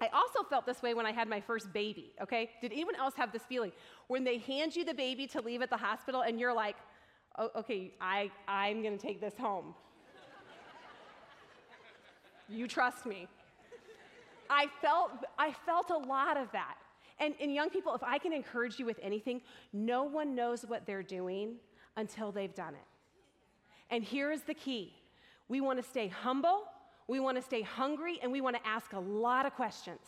I 0.00 0.08
also 0.14 0.44
felt 0.48 0.66
this 0.66 0.82
way 0.82 0.94
when 0.94 1.06
I 1.06 1.12
had 1.12 1.26
my 1.26 1.40
first 1.40 1.72
baby, 1.72 2.12
okay? 2.22 2.50
Did 2.60 2.70
anyone 2.72 2.96
else 2.96 3.14
have 3.16 3.32
this 3.32 3.42
feeling? 3.48 3.72
When 4.08 4.24
they 4.24 4.38
hand 4.38 4.76
you 4.76 4.84
the 4.84 4.94
baby 4.94 5.26
to 5.28 5.40
leave 5.40 5.62
at 5.62 5.70
the 5.70 5.76
hospital 5.76 6.20
and 6.20 6.38
you're 6.38 6.54
like, 6.54 6.76
oh, 7.38 7.50
okay, 7.56 7.92
I, 8.00 8.30
I'm 8.48 8.82
gonna 8.82 8.96
take 8.96 9.20
this 9.20 9.34
home. 9.38 9.74
you 12.48 12.66
trust 12.68 13.06
me. 13.06 13.28
I 14.48 14.66
felt, 14.80 15.10
I 15.38 15.52
felt 15.64 15.90
a 15.90 15.96
lot 15.96 16.36
of 16.36 16.50
that. 16.52 16.76
And, 17.18 17.34
and 17.40 17.52
young 17.52 17.70
people, 17.70 17.94
if 17.94 18.02
I 18.02 18.18
can 18.18 18.32
encourage 18.32 18.78
you 18.78 18.86
with 18.86 19.00
anything, 19.02 19.40
no 19.72 20.04
one 20.04 20.34
knows 20.34 20.64
what 20.66 20.86
they're 20.86 21.02
doing 21.02 21.56
until 21.96 22.30
they've 22.30 22.54
done 22.54 22.74
it. 22.74 22.86
And 23.90 24.04
here 24.04 24.30
is 24.30 24.42
the 24.42 24.54
key 24.54 24.92
we 25.48 25.60
wanna 25.60 25.82
stay 25.82 26.08
humble 26.08 26.64
we 27.08 27.20
want 27.20 27.36
to 27.36 27.42
stay 27.42 27.62
hungry 27.62 28.18
and 28.22 28.32
we 28.32 28.40
want 28.40 28.56
to 28.56 28.66
ask 28.66 28.92
a 28.92 28.98
lot 28.98 29.46
of 29.46 29.54
questions. 29.54 30.00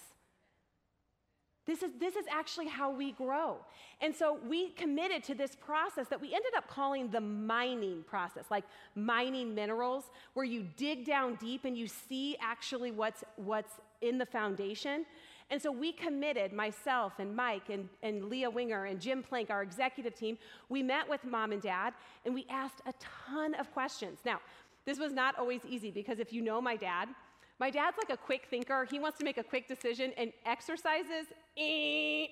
This 1.68 1.83
is, 1.83 1.90
this 2.00 2.16
is 2.16 2.24
actually 2.33 2.66
how 2.66 2.90
we 2.90 3.12
grow. 3.12 3.59
And 4.00 4.16
so 4.16 4.38
we 4.48 4.70
committed 4.70 5.22
to 5.24 5.35
this 5.35 5.54
process 5.54 6.09
that 6.09 6.18
we 6.18 6.28
ended 6.28 6.54
up 6.57 6.66
calling 6.66 7.11
the 7.11 7.20
mining 7.20 8.04
process, 8.09 8.44
like 8.50 8.64
mining 8.94 9.54
minerals, 9.54 10.04
where 10.33 10.46
you 10.46 10.66
dig 10.78 11.04
down 11.04 11.35
deep 11.35 11.66
and 11.66 11.76
you 11.76 11.87
see 11.87 12.38
actually 12.40 12.90
what's, 12.90 13.22
what's 13.37 13.74
in 14.00 14.16
the 14.16 14.24
foundation. 14.24 15.04
And 15.50 15.61
so 15.61 15.70
we 15.70 15.92
committed, 15.92 16.54
myself 16.54 17.18
and 17.18 17.37
Mike 17.37 17.68
and, 17.68 17.87
and 18.02 18.31
Leah 18.31 18.48
Winger 18.48 18.87
and 18.87 18.98
Jim 18.98 19.22
Plank, 19.22 19.50
our 19.50 19.62
executive 19.62 20.14
team, 20.14 20.38
we 20.70 20.83
met 20.83 21.07
with 21.07 21.22
mom 21.22 21.52
and 21.52 21.61
dad 21.61 21.92
and 22.24 22.35
we 22.35 22.46
asked 22.48 22.81
a 22.87 22.94
ton 23.28 23.52
of 23.57 23.70
questions. 23.74 24.20
Now, 24.24 24.40
this 24.87 24.98
was 24.98 25.12
not 25.12 25.38
always 25.38 25.61
easy 25.68 25.90
because 25.90 26.18
if 26.18 26.33
you 26.33 26.40
know 26.40 26.62
my 26.62 26.76
dad, 26.76 27.11
my 27.58 27.70
dad's 27.70 27.96
like 27.98 28.10
a 28.10 28.16
quick 28.16 28.46
thinker. 28.48 28.86
He 28.90 28.98
wants 28.98 29.18
to 29.18 29.24
make 29.24 29.38
a 29.38 29.42
quick 29.42 29.66
decision 29.66 30.12
and 30.16 30.32
exercises. 30.46 31.26
Eh. 31.56 32.26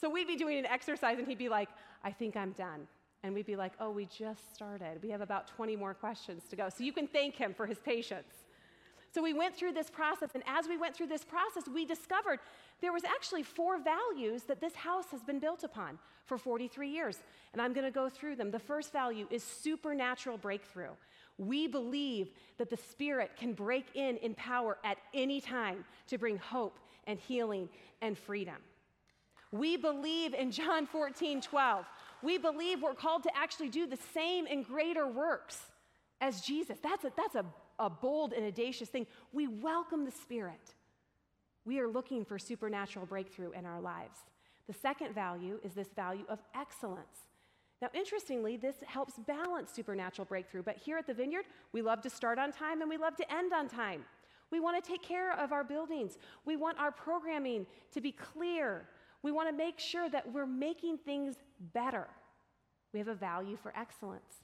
So 0.00 0.08
we'd 0.08 0.28
be 0.28 0.36
doing 0.36 0.58
an 0.58 0.66
exercise 0.66 1.18
and 1.18 1.26
he'd 1.26 1.38
be 1.38 1.48
like, 1.48 1.68
I 2.04 2.10
think 2.10 2.36
I'm 2.36 2.52
done. 2.52 2.86
And 3.22 3.34
we'd 3.34 3.46
be 3.46 3.56
like, 3.56 3.72
oh, 3.80 3.90
we 3.90 4.06
just 4.06 4.54
started. 4.54 5.00
We 5.02 5.10
have 5.10 5.20
about 5.20 5.48
20 5.48 5.76
more 5.76 5.92
questions 5.92 6.44
to 6.50 6.56
go. 6.56 6.68
So 6.70 6.84
you 6.84 6.92
can 6.92 7.06
thank 7.06 7.34
him 7.36 7.52
for 7.52 7.66
his 7.66 7.78
patience. 7.78 8.32
So 9.12 9.20
we 9.22 9.32
went 9.32 9.56
through 9.56 9.72
this 9.72 9.90
process, 9.90 10.30
and 10.34 10.44
as 10.46 10.68
we 10.68 10.76
went 10.76 10.94
through 10.94 11.08
this 11.08 11.24
process, 11.24 11.64
we 11.68 11.84
discovered 11.84 12.38
there 12.80 12.92
was 12.92 13.02
actually 13.04 13.42
four 13.42 13.82
values 13.82 14.44
that 14.44 14.60
this 14.60 14.74
house 14.76 15.06
has 15.10 15.20
been 15.22 15.40
built 15.40 15.64
upon 15.64 15.98
for 16.26 16.38
43 16.38 16.88
years. 16.88 17.18
And 17.52 17.60
I'm 17.60 17.72
going 17.72 17.84
to 17.84 17.90
go 17.90 18.08
through 18.08 18.36
them. 18.36 18.52
The 18.52 18.60
first 18.60 18.92
value 18.92 19.26
is 19.30 19.42
supernatural 19.42 20.38
breakthrough. 20.38 20.92
We 21.40 21.66
believe 21.66 22.28
that 22.58 22.68
the 22.68 22.76
Spirit 22.76 23.30
can 23.34 23.54
break 23.54 23.86
in 23.94 24.18
in 24.18 24.34
power 24.34 24.76
at 24.84 24.98
any 25.14 25.40
time 25.40 25.86
to 26.08 26.18
bring 26.18 26.36
hope 26.36 26.78
and 27.06 27.18
healing 27.18 27.70
and 28.02 28.18
freedom. 28.18 28.56
We 29.50 29.78
believe 29.78 30.34
in 30.34 30.50
John 30.50 30.86
14, 30.86 31.40
12. 31.40 31.86
We 32.22 32.36
believe 32.36 32.82
we're 32.82 32.92
called 32.92 33.22
to 33.22 33.30
actually 33.34 33.70
do 33.70 33.86
the 33.86 33.98
same 34.12 34.46
and 34.50 34.66
greater 34.66 35.06
works 35.06 35.58
as 36.20 36.42
Jesus. 36.42 36.76
That's 36.82 37.04
a, 37.04 37.12
that's 37.16 37.36
a, 37.36 37.46
a 37.78 37.88
bold 37.88 38.34
and 38.34 38.44
audacious 38.44 38.90
thing. 38.90 39.06
We 39.32 39.48
welcome 39.48 40.04
the 40.04 40.10
Spirit. 40.10 40.74
We 41.64 41.80
are 41.80 41.88
looking 41.88 42.22
for 42.22 42.38
supernatural 42.38 43.06
breakthrough 43.06 43.52
in 43.52 43.64
our 43.64 43.80
lives. 43.80 44.18
The 44.66 44.74
second 44.74 45.14
value 45.14 45.58
is 45.64 45.72
this 45.72 45.88
value 45.96 46.26
of 46.28 46.38
excellence. 46.54 47.29
Now, 47.82 47.88
interestingly, 47.94 48.56
this 48.56 48.76
helps 48.86 49.14
balance 49.26 49.70
supernatural 49.72 50.26
breakthrough, 50.26 50.62
but 50.62 50.76
here 50.76 50.98
at 50.98 51.06
the 51.06 51.14
Vineyard, 51.14 51.46
we 51.72 51.80
love 51.80 52.02
to 52.02 52.10
start 52.10 52.38
on 52.38 52.52
time 52.52 52.82
and 52.82 52.90
we 52.90 52.98
love 52.98 53.16
to 53.16 53.32
end 53.32 53.52
on 53.52 53.68
time. 53.68 54.04
We 54.50 54.60
want 54.60 54.82
to 54.82 54.90
take 54.90 55.02
care 55.02 55.38
of 55.38 55.52
our 55.52 55.64
buildings. 55.64 56.18
We 56.44 56.56
want 56.56 56.78
our 56.78 56.90
programming 56.90 57.66
to 57.92 58.00
be 58.00 58.12
clear. 58.12 58.86
We 59.22 59.32
want 59.32 59.48
to 59.48 59.54
make 59.54 59.78
sure 59.78 60.10
that 60.10 60.30
we're 60.32 60.46
making 60.46 60.98
things 60.98 61.36
better. 61.72 62.08
We 62.92 62.98
have 62.98 63.08
a 63.08 63.14
value 63.14 63.56
for 63.56 63.72
excellence. 63.76 64.42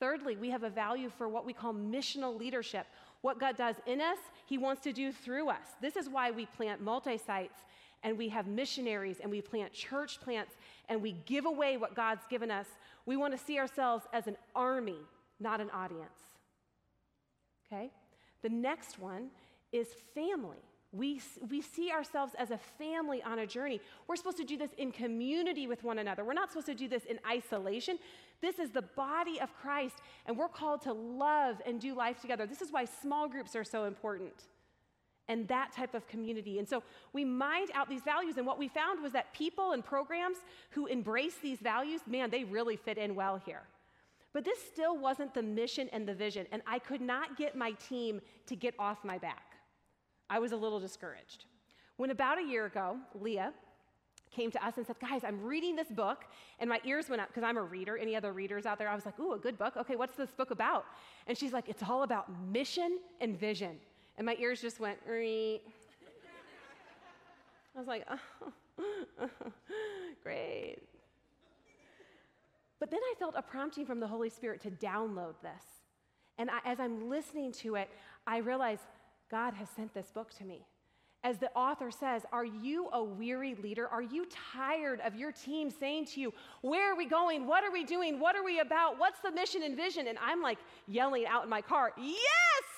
Thirdly, 0.00 0.36
we 0.36 0.50
have 0.50 0.64
a 0.64 0.70
value 0.70 1.10
for 1.16 1.28
what 1.28 1.46
we 1.46 1.52
call 1.52 1.72
missional 1.72 2.36
leadership. 2.36 2.86
What 3.20 3.38
God 3.38 3.56
does 3.56 3.76
in 3.86 4.00
us, 4.00 4.18
He 4.46 4.58
wants 4.58 4.82
to 4.82 4.92
do 4.92 5.12
through 5.12 5.50
us. 5.50 5.76
This 5.80 5.94
is 5.96 6.08
why 6.08 6.32
we 6.32 6.46
plant 6.46 6.80
multi 6.80 7.18
sites 7.18 7.60
and 8.02 8.18
we 8.18 8.28
have 8.28 8.46
missionaries 8.46 9.18
and 9.20 9.30
we 9.30 9.40
plant 9.40 9.72
church 9.72 10.20
plants 10.20 10.54
and 10.88 11.00
we 11.00 11.12
give 11.26 11.46
away 11.46 11.76
what 11.76 11.94
God's 11.94 12.26
given 12.28 12.50
us. 12.50 12.66
We 13.06 13.16
want 13.16 13.36
to 13.36 13.44
see 13.44 13.58
ourselves 13.58 14.04
as 14.12 14.26
an 14.26 14.36
army, 14.54 14.98
not 15.40 15.60
an 15.60 15.70
audience. 15.70 16.10
Okay? 17.66 17.90
The 18.42 18.48
next 18.48 18.98
one 18.98 19.28
is 19.72 19.88
family. 20.14 20.58
We, 20.92 21.22
we 21.48 21.62
see 21.62 21.90
ourselves 21.90 22.34
as 22.38 22.50
a 22.50 22.58
family 22.58 23.22
on 23.22 23.38
a 23.38 23.46
journey. 23.46 23.80
We're 24.06 24.16
supposed 24.16 24.36
to 24.36 24.44
do 24.44 24.58
this 24.58 24.70
in 24.76 24.92
community 24.92 25.66
with 25.66 25.82
one 25.84 25.98
another. 25.98 26.22
We're 26.22 26.34
not 26.34 26.50
supposed 26.50 26.66
to 26.66 26.74
do 26.74 26.86
this 26.86 27.04
in 27.04 27.18
isolation. 27.26 27.98
This 28.42 28.58
is 28.58 28.70
the 28.70 28.82
body 28.82 29.40
of 29.40 29.54
Christ, 29.54 29.96
and 30.26 30.36
we're 30.36 30.48
called 30.48 30.82
to 30.82 30.92
love 30.92 31.62
and 31.64 31.80
do 31.80 31.94
life 31.94 32.20
together. 32.20 32.44
This 32.44 32.60
is 32.60 32.70
why 32.70 32.84
small 32.84 33.26
groups 33.26 33.56
are 33.56 33.64
so 33.64 33.84
important 33.84 34.34
and 35.32 35.48
that 35.48 35.72
type 35.72 35.94
of 35.94 36.06
community. 36.06 36.58
And 36.58 36.68
so 36.68 36.82
we 37.14 37.24
mined 37.24 37.70
out 37.72 37.88
these 37.88 38.02
values, 38.02 38.36
and 38.36 38.46
what 38.46 38.58
we 38.58 38.68
found 38.68 39.02
was 39.02 39.12
that 39.12 39.32
people 39.32 39.72
and 39.72 39.82
programs 39.82 40.36
who 40.70 40.84
embrace 40.86 41.36
these 41.42 41.58
values, 41.58 42.02
man, 42.06 42.28
they 42.28 42.44
really 42.44 42.76
fit 42.76 42.98
in 42.98 43.14
well 43.14 43.36
here. 43.36 43.62
But 44.34 44.44
this 44.44 44.58
still 44.62 44.98
wasn't 44.98 45.32
the 45.32 45.42
mission 45.42 45.88
and 45.90 46.06
the 46.06 46.14
vision, 46.14 46.46
and 46.52 46.60
I 46.66 46.78
could 46.78 47.00
not 47.00 47.38
get 47.38 47.56
my 47.56 47.72
team 47.72 48.20
to 48.46 48.54
get 48.54 48.74
off 48.78 49.04
my 49.04 49.16
back. 49.16 49.56
I 50.28 50.38
was 50.38 50.52
a 50.52 50.56
little 50.56 50.80
discouraged. 50.80 51.46
When 51.96 52.10
about 52.10 52.38
a 52.38 52.44
year 52.44 52.66
ago, 52.66 52.98
Leah, 53.18 53.54
came 54.30 54.50
to 54.50 54.66
us 54.66 54.76
and 54.76 54.86
said, 54.86 54.96
Guys, 54.98 55.24
I'm 55.24 55.42
reading 55.42 55.76
this 55.76 55.88
book. 55.88 56.24
And 56.58 56.68
my 56.68 56.80
ears 56.84 57.10
went 57.10 57.20
up 57.20 57.28
because 57.28 57.42
I'm 57.42 57.58
a 57.58 57.62
reader. 57.62 57.98
Any 57.98 58.16
other 58.16 58.32
readers 58.32 58.64
out 58.64 58.78
there? 58.78 58.88
I 58.88 58.94
was 58.94 59.04
like, 59.04 59.18
Ooh, 59.20 59.34
a 59.34 59.38
good 59.38 59.58
book. 59.58 59.76
Okay, 59.76 59.94
what's 59.94 60.16
this 60.16 60.30
book 60.30 60.50
about? 60.50 60.86
And 61.26 61.36
she's 61.36 61.52
like, 61.52 61.68
It's 61.68 61.82
all 61.82 62.02
about 62.02 62.26
mission 62.50 62.98
and 63.20 63.38
vision. 63.38 63.76
And 64.16 64.26
my 64.26 64.36
ears 64.38 64.60
just 64.60 64.80
went, 64.80 64.98
Ree. 65.06 65.60
I 67.74 67.78
was 67.78 67.88
like, 67.88 68.06
oh, 68.10 68.52
great. 70.22 70.78
But 72.78 72.90
then 72.90 73.00
I 73.00 73.14
felt 73.18 73.34
a 73.36 73.42
prompting 73.42 73.86
from 73.86 74.00
the 74.00 74.06
Holy 74.06 74.28
Spirit 74.28 74.60
to 74.62 74.70
download 74.70 75.34
this. 75.42 75.64
And 76.38 76.50
I, 76.50 76.58
as 76.64 76.80
I'm 76.80 77.08
listening 77.08 77.52
to 77.52 77.76
it, 77.76 77.88
I 78.26 78.38
realized 78.38 78.82
God 79.30 79.54
has 79.54 79.68
sent 79.70 79.94
this 79.94 80.10
book 80.10 80.32
to 80.38 80.44
me 80.44 80.66
as 81.24 81.38
the 81.38 81.50
author 81.54 81.90
says, 81.90 82.22
are 82.32 82.44
you 82.44 82.88
a 82.92 83.02
weary 83.02 83.54
leader? 83.54 83.86
Are 83.86 84.02
you 84.02 84.26
tired 84.52 85.00
of 85.00 85.14
your 85.14 85.30
team 85.30 85.70
saying 85.70 86.06
to 86.06 86.20
you, 86.20 86.34
Where 86.62 86.92
are 86.92 86.96
we 86.96 87.06
going? 87.06 87.46
What 87.46 87.62
are 87.62 87.70
we 87.70 87.84
doing? 87.84 88.18
What 88.18 88.34
are 88.34 88.44
we 88.44 88.58
about? 88.58 88.98
What's 88.98 89.20
the 89.20 89.30
mission 89.30 89.62
and 89.62 89.76
vision? 89.76 90.08
And 90.08 90.18
I'm 90.18 90.42
like 90.42 90.58
yelling 90.88 91.26
out 91.26 91.44
in 91.44 91.50
my 91.50 91.60
car, 91.60 91.92
Yes! 91.96 92.71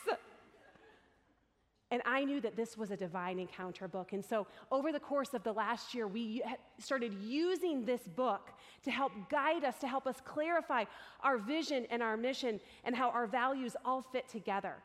And 1.90 2.03
I 2.07 2.25
knew 2.25 2.40
that 2.40 2.57
this 2.57 2.77
was 2.77 2.90
a 2.90 2.97
divine 2.97 3.38
encounter 3.38 3.87
book. 3.87 4.12
And 4.12 4.25
so, 4.25 4.47
over 4.73 4.90
the 4.90 5.01
course 5.01 5.35
of 5.35 5.42
the 5.44 5.53
last 5.53 5.94
year, 5.94 6.09
we 6.09 6.42
started 6.79 7.14
using 7.23 7.85
this 7.85 8.01
book 8.16 8.51
to 8.85 8.90
help 8.90 9.12
guide 9.31 9.64
us, 9.64 9.79
to 9.81 9.87
help 9.87 10.07
us 10.07 10.16
clarify 10.25 10.85
our 11.23 11.38
vision 11.38 11.87
and 11.90 12.03
our 12.03 12.16
mission 12.16 12.59
and 12.85 12.97
how 12.97 13.11
our 13.11 13.27
values 13.27 13.77
all 13.85 14.03
fit 14.03 14.29
together. 14.29 14.77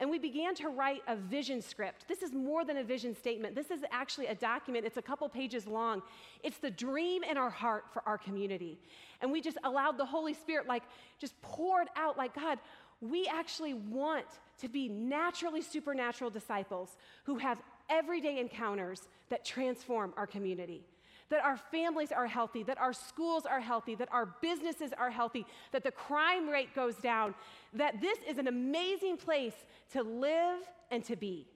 And 0.00 0.10
we 0.10 0.18
began 0.18 0.54
to 0.56 0.68
write 0.68 1.02
a 1.08 1.16
vision 1.16 1.60
script. 1.60 2.06
This 2.06 2.22
is 2.22 2.32
more 2.32 2.64
than 2.64 2.76
a 2.76 2.84
vision 2.84 3.16
statement. 3.16 3.56
This 3.56 3.72
is 3.72 3.80
actually 3.90 4.26
a 4.26 4.34
document. 4.34 4.86
It's 4.86 4.96
a 4.96 5.02
couple 5.02 5.28
pages 5.28 5.66
long. 5.66 6.02
It's 6.44 6.58
the 6.58 6.70
dream 6.70 7.24
in 7.24 7.36
our 7.36 7.50
heart 7.50 7.86
for 7.92 8.02
our 8.06 8.16
community. 8.16 8.78
And 9.20 9.32
we 9.32 9.40
just 9.40 9.58
allowed 9.64 9.98
the 9.98 10.06
Holy 10.06 10.34
Spirit, 10.34 10.68
like, 10.68 10.84
just 11.18 11.40
poured 11.42 11.88
out, 11.96 12.16
like, 12.16 12.32
God, 12.32 12.58
we 13.00 13.26
actually 13.26 13.74
want 13.74 14.26
to 14.60 14.68
be 14.68 14.88
naturally 14.88 15.62
supernatural 15.62 16.30
disciples 16.30 16.96
who 17.24 17.38
have 17.38 17.60
everyday 17.88 18.38
encounters 18.38 19.08
that 19.28 19.44
transform 19.44 20.12
our 20.16 20.26
community. 20.26 20.84
that 21.30 21.44
our 21.44 21.56
families 21.56 22.12
are 22.12 22.26
healthy, 22.26 22.62
that 22.62 22.78
our 22.78 22.92
schools 22.92 23.44
are 23.44 23.60
healthy, 23.60 23.94
that 23.94 24.08
our 24.12 24.26
businesses 24.40 24.92
are 24.96 25.10
healthy, 25.10 25.44
that 25.72 25.84
the 25.84 25.90
crime 25.90 26.48
rate 26.48 26.74
goes 26.74 26.94
down, 26.96 27.34
that 27.74 28.00
this 28.00 28.18
is 28.26 28.38
an 28.38 28.48
amazing 28.48 29.16
place 29.16 29.54
to 29.92 30.02
live 30.02 30.60
and 30.90 31.04
to 31.04 31.16
be. 31.16 31.46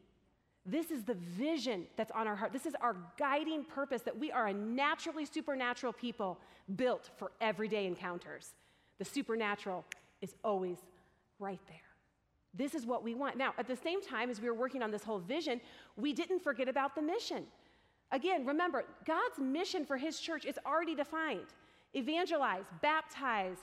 This 0.65 0.91
is 0.91 1.03
the 1.05 1.15
vision 1.15 1.87
that's 1.97 2.13
on 2.13 2.29
our 2.29 2.37
heart. 2.37 2.53
This 2.53 2.67
is 2.67 2.77
our 2.81 2.97
guiding 3.19 3.65
purpose 3.65 4.03
that 4.03 4.17
we 4.17 4.31
are 4.31 4.47
a 4.47 4.55
naturally 4.55 5.25
supernatural 5.25 5.93
people 5.93 6.39
built 6.77 7.11
for 7.17 7.33
everyday 7.41 7.87
encounters. 7.87 8.55
The 8.99 9.05
supernatural 9.05 9.85
is 10.21 10.37
always 10.45 10.79
right 11.43 11.61
there. 11.69 11.77
This 12.55 12.75
is 12.75 12.87
what 12.87 13.03
we 13.03 13.15
want. 13.15 13.37
Now, 13.37 13.55
at 13.59 13.67
the 13.67 13.77
same 13.77 14.03
time 14.03 14.31
as 14.31 14.41
we 14.41 14.49
were 14.49 14.55
working 14.55 14.83
on 14.83 14.91
this 14.91 15.03
whole 15.03 15.19
vision, 15.19 15.61
we 15.97 16.13
didn't 16.13 16.41
forget 16.41 16.69
about 16.69 16.95
the 16.95 17.03
mission. 17.03 17.45
Again, 18.11 18.45
remember, 18.47 18.85
God's 19.07 19.39
mission 19.39 19.87
for 19.87 19.97
his 19.97 20.21
church 20.21 20.45
is 20.45 20.59
already 20.67 20.95
defined 20.95 21.47
evangelize, 21.95 22.65
baptize, 22.81 23.59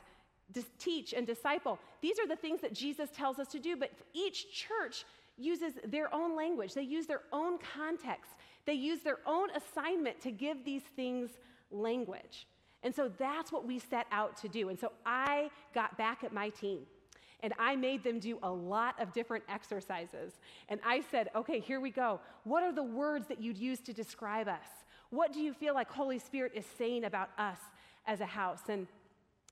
teach, 0.78 1.14
and 1.14 1.26
disciple. 1.26 1.80
These 2.00 2.20
are 2.20 2.28
the 2.28 2.36
things 2.36 2.62
that 2.62 2.74
Jesus 2.74 3.10
tells 3.10 3.40
us 3.40 3.48
to 3.48 3.60
do, 3.60 3.76
but 3.76 3.92
each 4.14 4.52
church 4.52 5.04
uses 5.36 5.74
their 5.86 6.14
own 6.14 6.36
language, 6.36 6.76
they 6.76 6.84
use 6.84 7.08
their 7.08 7.22
own 7.32 7.58
context, 7.58 8.32
they 8.68 8.74
use 8.74 9.02
their 9.02 9.18
own 9.26 9.50
assignment 9.56 10.22
to 10.22 10.32
give 10.32 10.64
these 10.64 10.84
things 10.96 11.32
language. 11.72 12.46
And 12.84 12.94
so 12.94 13.12
that's 13.18 13.52
what 13.52 13.66
we 13.66 13.80
set 13.80 14.06
out 14.12 14.38
to 14.38 14.48
do. 14.48 14.70
And 14.70 14.80
so 14.80 14.92
I 15.06 15.50
got 15.74 15.98
back 15.98 16.24
at 16.24 16.32
my 16.32 16.50
team 16.50 16.82
and 17.42 17.54
I 17.58 17.76
made 17.76 18.04
them 18.04 18.20
do 18.20 18.38
a 18.44 18.52
lot 18.52 19.00
of 19.02 19.14
different 19.14 19.44
exercises. 19.50 20.34
And 20.68 20.80
I 20.86 21.02
said, 21.10 21.30
okay, 21.36 21.60
here 21.60 21.80
we 21.80 21.92
go. 21.92 22.20
What 22.44 22.64
are 22.64 22.74
the 22.74 22.84
words 22.84 23.28
that 23.28 23.42
you'd 23.42 23.58
use 23.58 23.80
to 23.82 23.94
describe 23.94 24.48
us? 24.48 24.68
What 25.10 25.34
do 25.34 25.40
you 25.40 25.54
feel 25.54 25.74
like 25.74 25.90
Holy 25.90 26.20
Spirit 26.20 26.52
is 26.56 26.66
saying 26.78 27.06
about 27.06 27.30
us 27.38 27.58
as 28.06 28.22
a 28.22 28.26
house? 28.26 28.64
And 28.68 28.88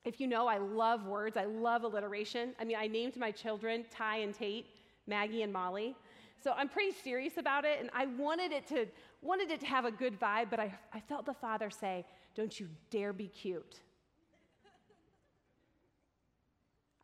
if 0.06 0.20
you 0.20 0.28
know, 0.28 0.48
I 0.48 0.58
love 0.58 1.06
words, 1.06 1.38
I 1.38 1.46
love 1.46 1.84
alliteration. 1.84 2.54
I 2.60 2.66
mean, 2.66 2.78
I 2.78 2.88
named 2.88 3.18
my 3.18 3.32
children 3.32 3.86
Ty 3.92 4.18
and 4.18 4.34
Tate, 4.34 4.68
Maggie 5.08 5.42
and 5.42 5.52
Molly. 5.52 5.96
So 6.44 6.54
I'm 6.56 6.70
pretty 6.70 6.96
serious 7.04 7.38
about 7.38 7.66
it, 7.66 7.80
and 7.80 7.90
I 7.94 8.06
wanted 8.06 8.52
it 8.52 8.68
to, 8.68 8.86
wanted 9.22 9.50
it 9.50 9.60
to 9.62 9.66
have 9.66 9.86
a 9.86 9.92
good 9.92 10.20
vibe, 10.20 10.52
but 10.52 10.60
I, 10.60 10.72
I 10.94 11.00
felt 11.00 11.26
the 11.26 11.34
Father 11.34 11.70
say, 11.70 12.06
Don't 12.36 12.60
you 12.60 12.70
dare 12.92 13.12
be 13.12 13.28
cute. 13.28 13.80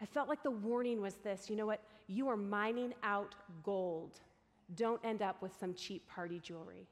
I 0.03 0.05
felt 0.05 0.27
like 0.27 0.43
the 0.43 0.51
warning 0.51 1.01
was 1.01 1.15
this 1.15 1.49
you 1.49 1.55
know 1.55 1.65
what? 1.65 1.81
You 2.07 2.27
are 2.27 2.35
mining 2.35 2.93
out 3.03 3.35
gold. 3.63 4.19
Don't 4.75 4.99
end 5.05 5.21
up 5.21 5.41
with 5.41 5.53
some 5.57 5.73
cheap 5.73 6.05
party 6.09 6.39
jewelry. 6.39 6.87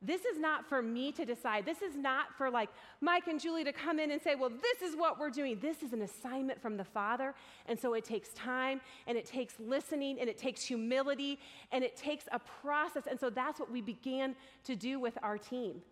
This 0.00 0.24
is 0.24 0.38
not 0.38 0.66
for 0.66 0.80
me 0.80 1.12
to 1.12 1.24
decide. 1.24 1.66
This 1.66 1.82
is 1.82 1.96
not 1.96 2.34
for 2.36 2.50
like 2.50 2.70
Mike 3.00 3.28
and 3.28 3.40
Julie 3.40 3.64
to 3.64 3.72
come 3.72 3.98
in 3.98 4.10
and 4.10 4.20
say, 4.20 4.34
well, 4.34 4.50
this 4.50 4.88
is 4.88 4.96
what 4.96 5.18
we're 5.18 5.30
doing. 5.30 5.58
This 5.60 5.82
is 5.82 5.92
an 5.92 6.02
assignment 6.02 6.60
from 6.60 6.76
the 6.76 6.84
Father. 6.84 7.34
And 7.66 7.78
so 7.78 7.94
it 7.94 8.04
takes 8.04 8.28
time 8.30 8.80
and 9.06 9.18
it 9.18 9.26
takes 9.26 9.54
listening 9.58 10.20
and 10.20 10.28
it 10.28 10.38
takes 10.38 10.62
humility 10.62 11.38
and 11.72 11.82
it 11.82 11.96
takes 11.96 12.26
a 12.32 12.38
process. 12.38 13.04
And 13.10 13.18
so 13.18 13.30
that's 13.30 13.58
what 13.58 13.70
we 13.70 13.80
began 13.80 14.36
to 14.64 14.76
do 14.76 15.00
with 15.00 15.18
our 15.22 15.38
team. 15.38 15.82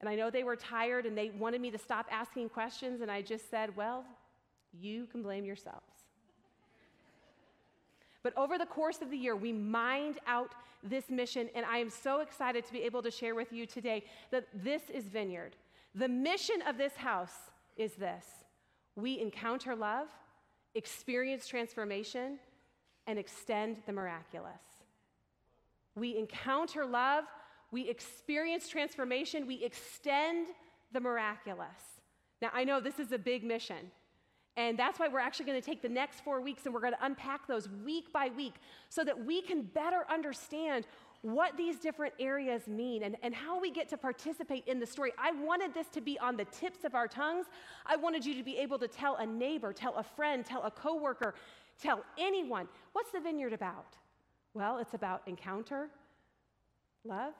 And 0.00 0.08
I 0.08 0.16
know 0.16 0.30
they 0.30 0.44
were 0.44 0.56
tired 0.56 1.06
and 1.06 1.16
they 1.16 1.30
wanted 1.30 1.60
me 1.60 1.70
to 1.70 1.78
stop 1.78 2.06
asking 2.10 2.48
questions. 2.50 3.00
And 3.00 3.10
I 3.10 3.22
just 3.22 3.50
said, 3.50 3.74
well, 3.76 4.04
you 4.80 5.06
can 5.06 5.22
blame 5.22 5.44
yourselves. 5.44 6.04
But 8.22 8.36
over 8.36 8.56
the 8.56 8.66
course 8.66 9.02
of 9.02 9.10
the 9.10 9.16
year, 9.16 9.36
we 9.36 9.52
mined 9.52 10.18
out 10.26 10.54
this 10.82 11.10
mission, 11.10 11.48
and 11.54 11.64
I 11.66 11.78
am 11.78 11.90
so 11.90 12.20
excited 12.20 12.64
to 12.64 12.72
be 12.72 12.82
able 12.82 13.02
to 13.02 13.10
share 13.10 13.34
with 13.34 13.52
you 13.52 13.66
today 13.66 14.04
that 14.30 14.46
this 14.54 14.82
is 14.92 15.04
Vineyard. 15.04 15.56
The 15.94 16.08
mission 16.08 16.62
of 16.66 16.78
this 16.78 16.96
house 16.96 17.50
is 17.76 17.92
this 17.94 18.24
we 18.96 19.20
encounter 19.20 19.76
love, 19.76 20.08
experience 20.74 21.46
transformation, 21.46 22.38
and 23.06 23.18
extend 23.18 23.78
the 23.86 23.92
miraculous. 23.92 24.52
We 25.94 26.16
encounter 26.16 26.86
love, 26.86 27.24
we 27.70 27.88
experience 27.88 28.68
transformation, 28.68 29.46
we 29.46 29.62
extend 29.64 30.48
the 30.92 31.00
miraculous. 31.00 31.68
Now, 32.40 32.50
I 32.52 32.64
know 32.64 32.80
this 32.80 32.98
is 32.98 33.12
a 33.12 33.18
big 33.18 33.44
mission. 33.44 33.90
And 34.56 34.78
that's 34.78 35.00
why 35.00 35.08
we're 35.08 35.18
actually 35.18 35.46
going 35.46 35.60
to 35.60 35.66
take 35.66 35.82
the 35.82 35.88
next 35.88 36.20
four 36.20 36.40
weeks 36.40 36.64
and 36.64 36.72
we're 36.72 36.80
going 36.80 36.92
to 36.92 37.04
unpack 37.04 37.46
those 37.48 37.68
week 37.84 38.12
by 38.12 38.30
week 38.36 38.54
so 38.88 39.02
that 39.02 39.24
we 39.24 39.42
can 39.42 39.62
better 39.62 40.04
understand 40.08 40.86
what 41.22 41.56
these 41.56 41.78
different 41.78 42.12
areas 42.20 42.68
mean 42.68 43.02
and, 43.02 43.16
and 43.22 43.34
how 43.34 43.58
we 43.58 43.70
get 43.70 43.88
to 43.88 43.96
participate 43.96 44.62
in 44.66 44.78
the 44.78 44.86
story. 44.86 45.12
I 45.18 45.32
wanted 45.32 45.72
this 45.72 45.88
to 45.88 46.00
be 46.00 46.18
on 46.18 46.36
the 46.36 46.44
tips 46.46 46.84
of 46.84 46.94
our 46.94 47.08
tongues. 47.08 47.46
I 47.86 47.96
wanted 47.96 48.24
you 48.24 48.34
to 48.34 48.42
be 48.42 48.58
able 48.58 48.78
to 48.78 48.86
tell 48.86 49.16
a 49.16 49.26
neighbor, 49.26 49.72
tell 49.72 49.96
a 49.96 50.02
friend, 50.02 50.44
tell 50.44 50.62
a 50.62 50.70
coworker, 50.70 51.34
tell 51.80 52.04
anyone, 52.18 52.68
what's 52.92 53.10
the 53.10 53.20
vineyard 53.20 53.54
about? 53.54 53.96
Well, 54.52 54.78
it's 54.78 54.94
about 54.94 55.22
encounter, 55.26 55.88
love, 57.04 57.32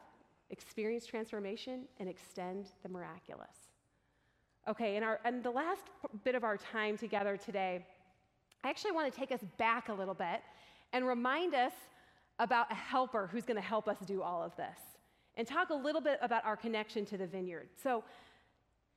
experience 0.50 1.06
transformation, 1.06 1.82
and 2.00 2.08
extend 2.08 2.68
the 2.82 2.88
miraculous. 2.88 3.63
Okay, 4.66 4.96
and, 4.96 5.04
our, 5.04 5.20
the 5.42 5.50
last 5.50 5.82
bit 6.24 6.34
of 6.34 6.42
our 6.42 6.56
time 6.56 6.96
together 6.96 7.36
today, 7.36 7.84
I 8.62 8.70
actually 8.70 8.92
want 8.92 9.12
to 9.12 9.18
take 9.18 9.30
us 9.30 9.40
back 9.58 9.90
a 9.90 9.92
little 9.92 10.14
bit 10.14 10.40
and 10.94 11.06
remind 11.06 11.54
us 11.54 11.72
about 12.38 12.72
a 12.72 12.74
helper 12.74 13.28
who's 13.30 13.44
going 13.44 13.56
to 13.56 13.66
help 13.66 13.88
us 13.88 13.98
do 14.06 14.22
all 14.22 14.42
of 14.42 14.56
this 14.56 14.78
and 15.36 15.46
talk 15.46 15.68
a 15.68 15.74
little 15.74 16.00
bit 16.00 16.18
about 16.22 16.44
our 16.46 16.56
connection 16.56 17.04
to 17.06 17.18
the 17.18 17.26
vineyard. 17.26 17.68
So, 17.82 18.04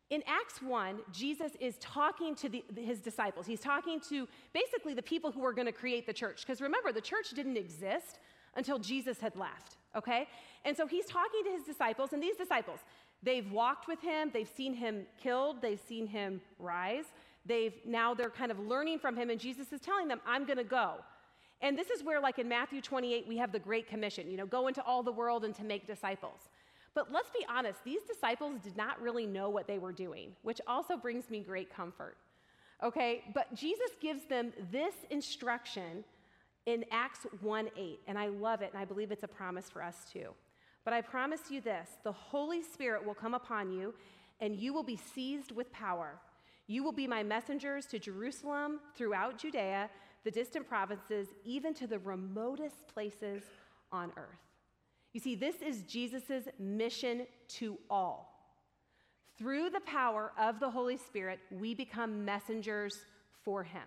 in 0.10 0.24
Acts 0.26 0.62
1, 0.62 1.00
Jesus 1.12 1.52
is 1.60 1.76
talking 1.82 2.34
to 2.36 2.48
the, 2.48 2.64
his 2.78 3.02
disciples. 3.02 3.46
He's 3.46 3.60
talking 3.60 4.00
to 4.10 4.26
basically 4.54 4.94
the 4.94 5.02
people 5.02 5.34
who 5.34 5.42
were 5.42 5.52
going 5.52 5.66
to 5.66 5.74
create 5.74 6.08
the 6.08 6.14
church. 6.14 6.46
Because 6.46 6.62
remember, 6.62 6.94
the 6.94 7.02
church 7.02 7.32
didn't 7.36 7.58
exist 7.58 8.20
until 8.56 8.80
Jesus 8.80 9.20
had 9.20 9.36
left, 9.36 9.76
okay? 9.98 10.30
And 10.64 10.78
so 10.78 10.88
he's 10.88 11.06
talking 11.08 11.44
to 11.44 11.52
his 11.52 11.64
disciples, 11.64 12.14
and 12.14 12.24
these 12.24 12.38
disciples, 12.38 12.80
They've 13.28 13.52
walked 13.52 13.90
with 13.90 14.00
him, 14.00 14.32
they've 14.34 14.48
seen 14.48 14.74
him 14.74 15.06
killed, 15.22 15.62
they've 15.62 15.82
seen 15.86 16.08
him 16.08 16.40
rise. 16.60 17.04
They've 17.46 17.74
now 17.86 18.14
they're 18.14 18.30
kind 18.30 18.52
of 18.52 18.60
learning 18.60 19.00
from 19.00 19.18
him 19.18 19.30
and 19.30 19.38
Jesus 19.38 19.74
is 19.74 19.82
telling 19.82 20.08
them, 20.08 20.22
"I'm 20.26 20.46
going 20.46 20.58
to 20.58 20.64
go." 20.64 21.04
And 21.60 21.78
this 21.78 21.90
is 21.90 22.06
where 22.06 22.22
like 22.22 22.40
in 22.40 22.48
Matthew 22.48 22.80
28 22.80 23.28
we 23.28 23.36
have 23.36 23.52
the 23.52 23.60
great 23.60 23.86
commission, 23.86 24.32
you 24.32 24.38
know, 24.38 24.46
go 24.46 24.70
into 24.70 24.82
all 24.82 25.04
the 25.04 25.12
world 25.12 25.44
and 25.44 25.54
to 25.56 25.66
make 25.66 25.86
disciples. 25.86 26.48
But 26.94 27.12
let's 27.12 27.30
be 27.30 27.46
honest, 27.50 27.84
these 27.84 28.02
disciples 28.04 28.62
did 28.64 28.78
not 28.78 29.02
really 29.02 29.26
know 29.26 29.50
what 29.50 29.68
they 29.68 29.78
were 29.78 29.92
doing, 29.92 30.32
which 30.44 30.62
also 30.66 30.96
brings 30.96 31.30
me 31.30 31.42
great 31.42 31.70
comfort. 31.70 32.16
Okay? 32.82 33.26
But 33.34 33.54
Jesus 33.54 33.92
gives 34.00 34.24
them 34.24 34.54
this 34.72 34.96
instruction 35.10 36.06
in 36.66 36.86
Acts 36.92 37.28
1 37.42 37.70
8, 37.76 38.00
and 38.08 38.18
I 38.18 38.28
love 38.28 38.62
it, 38.62 38.70
and 38.72 38.82
I 38.82 38.86
believe 38.86 39.12
it's 39.12 39.24
a 39.24 39.28
promise 39.28 39.70
for 39.70 39.84
us 39.84 40.06
too. 40.14 40.34
But 40.88 40.94
I 40.94 41.02
promise 41.02 41.52
you 41.52 41.60
this 41.60 41.90
the 42.06 42.14
Holy 42.14 42.64
Spirit 42.64 43.06
will 43.06 43.14
come 43.14 43.34
upon 43.34 43.74
you, 43.74 43.94
and 44.40 44.56
you 44.56 44.74
will 44.74 44.84
be 44.84 44.96
seized 44.96 45.52
with 45.52 45.70
power. 45.74 46.18
You 46.68 46.82
will 46.82 46.94
be 46.94 47.08
my 47.08 47.24
messengers 47.24 47.86
to 47.88 48.00
Jerusalem, 48.00 48.80
throughout 48.96 49.38
Judea, 49.38 49.90
the 50.24 50.32
distant 50.32 50.66
provinces, 50.66 51.28
even 51.44 51.74
to 51.74 51.88
the 51.88 52.00
remotest 52.00 52.88
places 52.88 53.44
on 53.92 54.14
earth. 54.16 54.40
You 55.12 55.20
see, 55.20 55.36
this 55.36 55.58
is 55.62 55.84
Jesus' 55.84 56.48
mission 56.58 57.28
to 57.58 57.78
all. 57.90 58.56
Through 59.38 59.72
the 59.72 59.82
power 59.82 60.32
of 60.40 60.62
the 60.62 60.70
Holy 60.70 60.96
Spirit, 60.96 61.40
we 61.52 61.76
become 61.76 62.24
messengers 62.24 63.02
for 63.44 63.62
Him. 63.62 63.84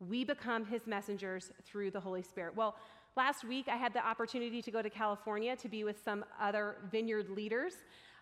We 0.00 0.24
become 0.24 0.64
His 0.64 0.86
messengers 0.86 1.52
through 1.66 1.90
the 1.90 2.00
Holy 2.00 2.22
Spirit. 2.22 2.56
Well, 2.56 2.76
Last 3.18 3.42
week, 3.42 3.66
I 3.66 3.74
had 3.74 3.92
the 3.92 4.06
opportunity 4.06 4.62
to 4.62 4.70
go 4.70 4.80
to 4.80 4.88
California 4.88 5.56
to 5.56 5.68
be 5.68 5.82
with 5.82 5.96
some 6.04 6.24
other 6.40 6.76
vineyard 6.92 7.30
leaders 7.30 7.72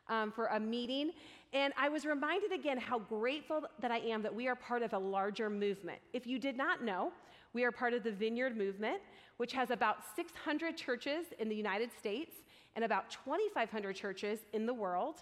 um, 0.09 0.33
for 0.33 0.47
a 0.47 0.59
meeting. 0.59 1.11
And 1.53 1.75
I 1.77 1.91
was 1.91 2.07
reminded 2.07 2.51
again 2.51 2.79
how 2.79 3.01
grateful 3.01 3.67
that 3.83 3.91
I 3.91 3.99
am 3.99 4.23
that 4.23 4.35
we 4.35 4.49
are 4.49 4.57
part 4.57 4.81
of 4.81 4.95
a 4.95 4.99
larger 4.99 5.51
movement. 5.51 5.99
If 6.15 6.27
you 6.27 6.39
did 6.39 6.57
not 6.57 6.83
know, 6.83 7.13
we 7.53 7.63
are 7.65 7.71
part 7.71 7.93
of 7.93 8.05
the 8.05 8.11
Vineyard 8.11 8.57
Movement, 8.57 9.03
which 9.37 9.53
has 9.53 9.71
about 9.71 9.99
600 10.17 10.79
churches 10.79 11.27
in 11.39 11.51
the 11.51 11.57
United 11.57 11.91
States 11.99 12.35
and 12.75 12.83
about 12.83 13.11
2,500 13.11 13.95
churches 13.95 14.39
in 14.55 14.65
the 14.65 14.73
world. 14.73 15.17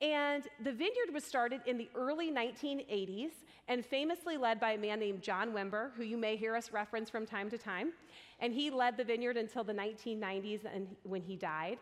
And 0.00 0.46
the 0.62 0.72
vineyard 0.72 1.12
was 1.12 1.24
started 1.24 1.62
in 1.66 1.78
the 1.78 1.88
early 1.94 2.30
1980s 2.30 3.30
and 3.68 3.84
famously 3.84 4.36
led 4.36 4.60
by 4.60 4.72
a 4.72 4.78
man 4.78 5.00
named 5.00 5.22
John 5.22 5.52
Wimber, 5.52 5.90
who 5.96 6.04
you 6.04 6.18
may 6.18 6.36
hear 6.36 6.54
us 6.54 6.70
reference 6.70 7.08
from 7.08 7.24
time 7.26 7.48
to 7.50 7.58
time. 7.58 7.92
And 8.40 8.52
he 8.52 8.70
led 8.70 8.96
the 8.96 9.04
vineyard 9.04 9.36
until 9.36 9.64
the 9.64 9.72
1990s 9.72 10.60
and 10.72 10.88
when 11.04 11.22
he 11.22 11.36
died. 11.36 11.78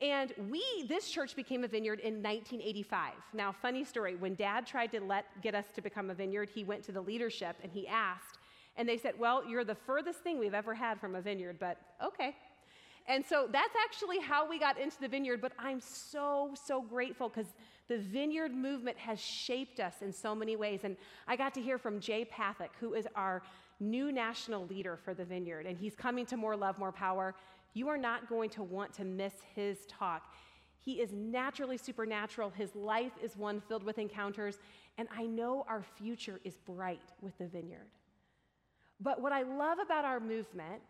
And 0.00 0.32
we, 0.48 0.62
this 0.88 1.10
church 1.10 1.34
became 1.34 1.64
a 1.64 1.68
vineyard 1.68 1.98
in 1.98 2.22
1985. 2.22 3.14
Now, 3.34 3.50
funny 3.50 3.84
story, 3.84 4.14
when 4.14 4.36
dad 4.36 4.64
tried 4.64 4.92
to 4.92 5.00
let, 5.00 5.26
get 5.42 5.56
us 5.56 5.66
to 5.74 5.82
become 5.82 6.10
a 6.10 6.14
vineyard, 6.14 6.50
he 6.54 6.62
went 6.62 6.84
to 6.84 6.92
the 6.92 7.00
leadership 7.00 7.56
and 7.64 7.72
he 7.72 7.88
asked, 7.88 8.38
and 8.76 8.88
they 8.88 8.96
said, 8.96 9.18
Well, 9.18 9.44
you're 9.44 9.64
the 9.64 9.74
furthest 9.74 10.20
thing 10.20 10.38
we've 10.38 10.54
ever 10.54 10.72
had 10.72 11.00
from 11.00 11.16
a 11.16 11.20
vineyard, 11.20 11.58
but 11.58 11.78
okay. 12.02 12.36
And 13.08 13.24
so 13.24 13.48
that's 13.50 13.74
actually 13.82 14.20
how 14.20 14.46
we 14.46 14.58
got 14.58 14.78
into 14.78 15.00
the 15.00 15.08
vineyard, 15.08 15.40
but 15.40 15.52
I'm 15.58 15.80
so, 15.80 16.52
so 16.62 16.82
grateful 16.82 17.30
because 17.30 17.50
the 17.88 17.96
vineyard 17.98 18.54
movement 18.54 18.98
has 18.98 19.18
shaped 19.18 19.80
us 19.80 19.94
in 20.02 20.12
so 20.12 20.34
many 20.34 20.56
ways. 20.56 20.80
And 20.84 20.94
I 21.26 21.34
got 21.34 21.54
to 21.54 21.62
hear 21.62 21.78
from 21.78 22.00
Jay 22.00 22.28
Pathak, 22.30 22.68
who 22.78 22.92
is 22.92 23.08
our 23.14 23.42
new 23.80 24.12
national 24.12 24.66
leader 24.66 24.98
for 25.02 25.14
the 25.14 25.24
vineyard, 25.24 25.64
and 25.64 25.78
he's 25.78 25.94
coming 25.94 26.26
to 26.26 26.36
More 26.36 26.54
Love, 26.54 26.78
More 26.78 26.92
Power. 26.92 27.34
You 27.72 27.88
are 27.88 27.96
not 27.96 28.28
going 28.28 28.50
to 28.50 28.62
want 28.62 28.92
to 28.94 29.04
miss 29.04 29.32
his 29.54 29.78
talk. 29.86 30.30
He 30.78 31.00
is 31.00 31.10
naturally 31.12 31.78
supernatural. 31.78 32.50
His 32.50 32.74
life 32.74 33.12
is 33.22 33.36
one 33.36 33.62
filled 33.68 33.84
with 33.84 33.98
encounters, 33.98 34.58
and 34.98 35.08
I 35.16 35.24
know 35.24 35.64
our 35.66 35.82
future 35.82 36.40
is 36.44 36.58
bright 36.58 37.12
with 37.22 37.38
the 37.38 37.46
vineyard. 37.46 37.88
But 39.00 39.22
what 39.22 39.32
I 39.32 39.42
love 39.42 39.78
about 39.78 40.04
our 40.04 40.20
movement 40.20 40.82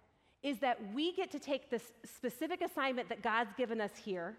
is 0.43 0.59
that 0.61 0.79
we 0.95 1.13
get 1.13 1.31
to 1.33 1.39
take 1.39 1.71
this 1.71 1.93
specific 2.05 2.61
assignment 2.63 3.09
that 3.09 3.23
God's 3.23 3.53
given 3.57 3.81
us 3.81 3.93
here, 4.05 4.37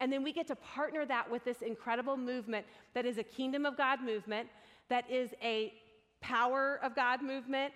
and 0.00 0.12
then 0.12 0.22
we 0.22 0.32
get 0.32 0.46
to 0.48 0.56
partner 0.56 1.04
that 1.06 1.30
with 1.30 1.44
this 1.44 1.62
incredible 1.62 2.16
movement 2.16 2.66
that 2.94 3.04
is 3.04 3.18
a 3.18 3.22
kingdom 3.22 3.66
of 3.66 3.76
God 3.76 4.02
movement, 4.02 4.48
that 4.88 5.10
is 5.10 5.30
a 5.42 5.72
power 6.20 6.78
of 6.82 6.94
God 6.94 7.22
movement, 7.22 7.72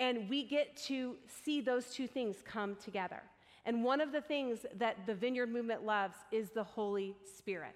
and 0.00 0.28
we 0.28 0.44
get 0.44 0.76
to 0.76 1.16
see 1.44 1.60
those 1.60 1.86
two 1.90 2.06
things 2.06 2.36
come 2.44 2.76
together. 2.76 3.22
And 3.66 3.84
one 3.84 4.00
of 4.00 4.12
the 4.12 4.20
things 4.20 4.66
that 4.76 4.96
the 5.06 5.14
Vineyard 5.14 5.52
movement 5.52 5.84
loves 5.86 6.16
is 6.32 6.50
the 6.50 6.64
Holy 6.64 7.14
Spirit. 7.38 7.74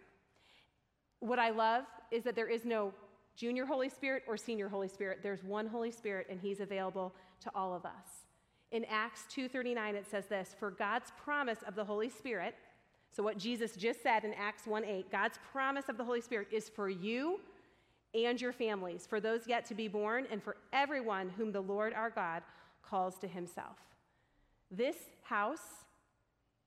What 1.20 1.38
I 1.38 1.50
love 1.50 1.84
is 2.10 2.24
that 2.24 2.34
there 2.34 2.48
is 2.48 2.64
no 2.64 2.92
junior 3.36 3.64
Holy 3.64 3.88
Spirit 3.88 4.24
or 4.26 4.36
senior 4.36 4.68
Holy 4.68 4.88
Spirit. 4.88 5.20
There's 5.22 5.44
one 5.44 5.66
Holy 5.66 5.90
Spirit, 5.90 6.26
and 6.28 6.40
He's 6.40 6.60
available 6.60 7.14
to 7.40 7.50
all 7.54 7.74
of 7.74 7.86
us. 7.86 8.27
In 8.70 8.84
Acts 8.84 9.26
2:39 9.26 9.94
it 9.94 10.06
says 10.06 10.26
this, 10.26 10.54
"For 10.54 10.70
God's 10.70 11.10
promise 11.12 11.62
of 11.62 11.74
the 11.74 11.84
Holy 11.84 12.08
Spirit, 12.08 12.54
so 13.10 13.22
what 13.22 13.38
Jesus 13.38 13.74
just 13.74 14.02
said 14.02 14.24
in 14.24 14.34
Acts 14.34 14.66
1:8, 14.66 15.10
God's 15.10 15.38
promise 15.38 15.88
of 15.88 15.96
the 15.96 16.04
Holy 16.04 16.20
Spirit 16.20 16.48
is 16.52 16.68
for 16.68 16.88
you 16.88 17.40
and 18.14 18.40
your 18.40 18.52
families, 18.52 19.06
for 19.06 19.20
those 19.20 19.46
yet 19.46 19.64
to 19.66 19.74
be 19.74 19.88
born, 19.88 20.26
and 20.26 20.42
for 20.42 20.56
everyone 20.72 21.30
whom 21.30 21.52
the 21.52 21.62
Lord 21.62 21.94
our 21.94 22.10
God 22.10 22.42
calls 22.82 23.18
to 23.18 23.28
himself." 23.28 23.78
This 24.70 25.10
house 25.22 25.86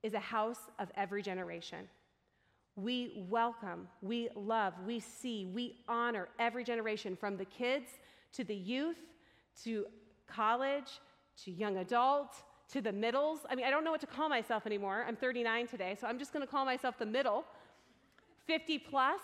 is 0.02 0.14
a 0.14 0.20
house 0.20 0.70
of 0.80 0.90
every 0.96 1.22
generation. 1.22 1.88
We 2.74 3.26
welcome, 3.28 3.88
we 4.00 4.28
love, 4.30 4.74
we 4.84 4.98
see, 4.98 5.46
we 5.46 5.84
honor 5.86 6.28
every 6.38 6.64
generation 6.64 7.16
from 7.16 7.36
the 7.36 7.44
kids 7.44 8.00
to 8.32 8.44
the 8.44 8.56
youth 8.56 8.98
to 9.62 9.86
college 10.26 11.00
to 11.44 11.50
young 11.50 11.78
adult 11.78 12.34
to 12.72 12.80
the 12.80 12.92
middles. 12.92 13.40
I 13.50 13.54
mean, 13.54 13.66
I 13.66 13.70
don't 13.70 13.84
know 13.84 13.90
what 13.90 14.00
to 14.00 14.06
call 14.06 14.28
myself 14.28 14.66
anymore. 14.66 15.04
I'm 15.06 15.16
39 15.16 15.66
today, 15.66 15.96
so 16.00 16.06
I'm 16.06 16.18
just 16.18 16.32
going 16.32 16.44
to 16.44 16.50
call 16.50 16.64
myself 16.64 16.98
the 16.98 17.06
middle. 17.06 17.44
50 18.46 18.78
plus. 18.78 19.20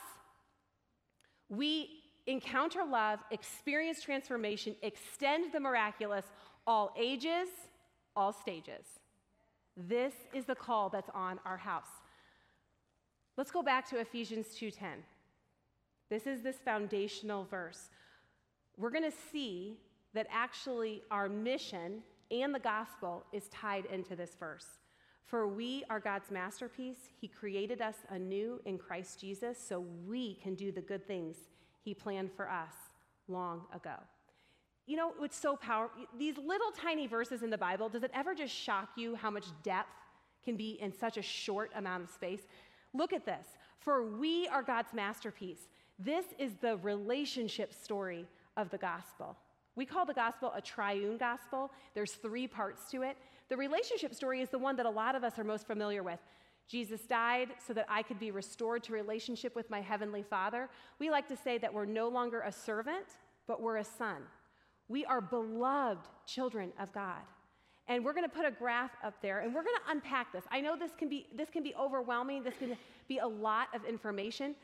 We 1.48 1.88
encounter 2.26 2.84
love, 2.84 3.20
experience 3.30 4.02
transformation, 4.02 4.76
extend 4.82 5.52
the 5.52 5.60
miraculous, 5.60 6.26
all 6.66 6.94
ages, 6.98 7.48
all 8.14 8.32
stages. 8.32 8.84
This 9.76 10.12
is 10.34 10.44
the 10.44 10.54
call 10.54 10.90
that's 10.90 11.08
on 11.14 11.40
our 11.46 11.56
house. 11.56 11.88
Let's 13.36 13.50
go 13.50 13.62
back 13.62 13.88
to 13.90 13.98
Ephesians 13.98 14.48
2:10. 14.48 15.04
This 16.10 16.26
is 16.26 16.42
this 16.42 16.56
foundational 16.58 17.44
verse. 17.44 17.88
We're 18.76 18.90
going 18.90 19.10
to 19.10 19.16
see 19.32 19.78
that 20.14 20.26
actually 20.30 21.02
our 21.10 21.28
mission 21.28 22.02
and 22.30 22.54
the 22.54 22.58
gospel 22.58 23.24
is 23.32 23.48
tied 23.48 23.86
into 23.86 24.16
this 24.16 24.36
verse. 24.38 24.66
For 25.24 25.46
we 25.46 25.84
are 25.90 26.00
God's 26.00 26.30
masterpiece. 26.30 27.10
He 27.20 27.28
created 27.28 27.82
us 27.82 27.96
anew 28.08 28.60
in 28.64 28.78
Christ 28.78 29.20
Jesus 29.20 29.58
so 29.58 29.84
we 30.06 30.36
can 30.36 30.54
do 30.54 30.72
the 30.72 30.80
good 30.80 31.06
things 31.06 31.36
He 31.84 31.92
planned 31.92 32.32
for 32.32 32.48
us 32.48 32.72
long 33.28 33.62
ago. 33.74 33.96
You 34.86 34.96
know, 34.96 35.12
it's 35.20 35.36
so 35.36 35.54
powerful. 35.54 36.04
These 36.18 36.38
little 36.38 36.70
tiny 36.70 37.06
verses 37.06 37.42
in 37.42 37.50
the 37.50 37.58
Bible, 37.58 37.90
does 37.90 38.02
it 38.02 38.10
ever 38.14 38.34
just 38.34 38.54
shock 38.54 38.88
you 38.96 39.14
how 39.14 39.30
much 39.30 39.44
depth 39.62 39.90
can 40.42 40.56
be 40.56 40.78
in 40.80 40.92
such 40.92 41.18
a 41.18 41.22
short 41.22 41.70
amount 41.76 42.04
of 42.04 42.10
space? 42.10 42.46
Look 42.94 43.12
at 43.12 43.26
this. 43.26 43.46
For 43.80 44.06
we 44.06 44.48
are 44.48 44.62
God's 44.62 44.94
masterpiece. 44.94 45.68
This 45.98 46.24
is 46.38 46.54
the 46.54 46.78
relationship 46.78 47.74
story 47.74 48.26
of 48.56 48.70
the 48.70 48.78
gospel. 48.78 49.36
We 49.78 49.86
call 49.86 50.04
the 50.04 50.12
gospel 50.12 50.52
a 50.56 50.60
triune 50.60 51.18
gospel. 51.18 51.70
There's 51.94 52.10
three 52.10 52.48
parts 52.48 52.90
to 52.90 53.02
it. 53.02 53.16
The 53.48 53.56
relationship 53.56 54.12
story 54.12 54.40
is 54.40 54.48
the 54.48 54.58
one 54.58 54.74
that 54.74 54.86
a 54.86 54.90
lot 54.90 55.14
of 55.14 55.22
us 55.22 55.38
are 55.38 55.44
most 55.44 55.68
familiar 55.68 56.02
with. 56.02 56.18
Jesus 56.66 57.02
died 57.02 57.50
so 57.64 57.72
that 57.74 57.86
I 57.88 58.02
could 58.02 58.18
be 58.18 58.32
restored 58.32 58.82
to 58.82 58.92
relationship 58.92 59.54
with 59.54 59.70
my 59.70 59.80
heavenly 59.80 60.24
Father. 60.24 60.68
We 60.98 61.10
like 61.10 61.28
to 61.28 61.36
say 61.36 61.58
that 61.58 61.72
we're 61.72 61.84
no 61.84 62.08
longer 62.08 62.40
a 62.40 62.50
servant, 62.50 63.06
but 63.46 63.62
we're 63.62 63.76
a 63.76 63.84
son. 63.84 64.22
We 64.88 65.04
are 65.04 65.20
beloved 65.20 66.08
children 66.26 66.72
of 66.80 66.92
God. 66.92 67.22
And 67.86 68.04
we're 68.04 68.14
going 68.14 68.28
to 68.28 68.36
put 68.36 68.46
a 68.46 68.50
graph 68.50 68.96
up 69.04 69.14
there 69.22 69.42
and 69.42 69.54
we're 69.54 69.62
going 69.62 69.76
to 69.86 69.92
unpack 69.92 70.32
this. 70.32 70.42
I 70.50 70.60
know 70.60 70.76
this 70.76 70.96
can 70.98 71.08
be 71.08 71.28
this 71.36 71.50
can 71.50 71.62
be 71.62 71.72
overwhelming. 71.76 72.42
This 72.42 72.56
can 72.58 72.76
be 73.06 73.18
a 73.18 73.28
lot 73.28 73.68
of 73.72 73.84
information, 73.84 74.56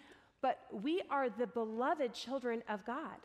but 0.42 0.58
we 0.72 1.02
are 1.08 1.30
the 1.30 1.46
beloved 1.46 2.12
children 2.14 2.64
of 2.68 2.84
God. 2.84 3.20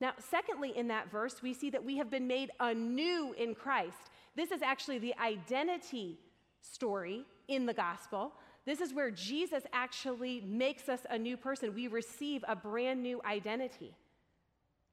Now, 0.00 0.12
secondly, 0.18 0.72
in 0.76 0.88
that 0.88 1.10
verse, 1.10 1.42
we 1.42 1.52
see 1.52 1.70
that 1.70 1.84
we 1.84 1.96
have 1.96 2.10
been 2.10 2.26
made 2.26 2.50
anew 2.60 3.34
in 3.36 3.54
Christ. 3.54 4.10
This 4.36 4.52
is 4.52 4.62
actually 4.62 4.98
the 4.98 5.14
identity 5.18 6.18
story 6.60 7.24
in 7.48 7.66
the 7.66 7.74
gospel. 7.74 8.32
This 8.64 8.80
is 8.80 8.94
where 8.94 9.10
Jesus 9.10 9.64
actually 9.72 10.40
makes 10.42 10.88
us 10.88 11.00
a 11.10 11.18
new 11.18 11.36
person. 11.36 11.74
We 11.74 11.88
receive 11.88 12.44
a 12.46 12.54
brand 12.54 13.02
new 13.02 13.20
identity. 13.24 13.94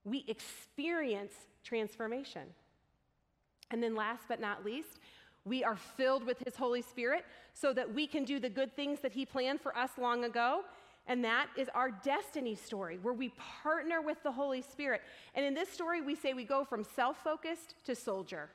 We 0.04 0.26
experience 0.28 1.34
transformation. 1.64 2.44
And 3.72 3.84
then, 3.84 3.96
last 3.96 4.24
but 4.28 4.40
not 4.40 4.66
least, 4.66 5.00
we 5.44 5.64
are 5.64 5.76
filled 5.76 6.26
with 6.26 6.40
His 6.40 6.56
Holy 6.56 6.82
Spirit 6.82 7.26
so 7.54 7.74
that 7.74 7.94
we 7.94 8.08
can 8.08 8.24
do 8.24 8.40
the 8.40 8.50
good 8.50 8.76
things 8.76 9.00
that 9.02 9.12
He 9.12 9.26
planned 9.26 9.62
for 9.62 9.78
us 9.78 9.92
long 10.00 10.24
ago. 10.24 10.62
And 11.08 11.24
that 11.24 11.48
is 11.56 11.70
our 11.76 11.92
destiny 11.92 12.56
story, 12.56 12.98
where 13.02 13.14
we 13.14 13.30
partner 13.62 14.02
with 14.02 14.22
the 14.24 14.32
Holy 14.32 14.62
Spirit. 14.62 15.02
And 15.36 15.46
in 15.46 15.54
this 15.54 15.70
story, 15.70 16.02
we 16.02 16.16
say 16.16 16.34
we 16.34 16.46
go 16.46 16.64
from 16.64 16.84
self 16.84 17.24
focused 17.24 17.76
to 17.86 17.96
soldier. 17.96 18.50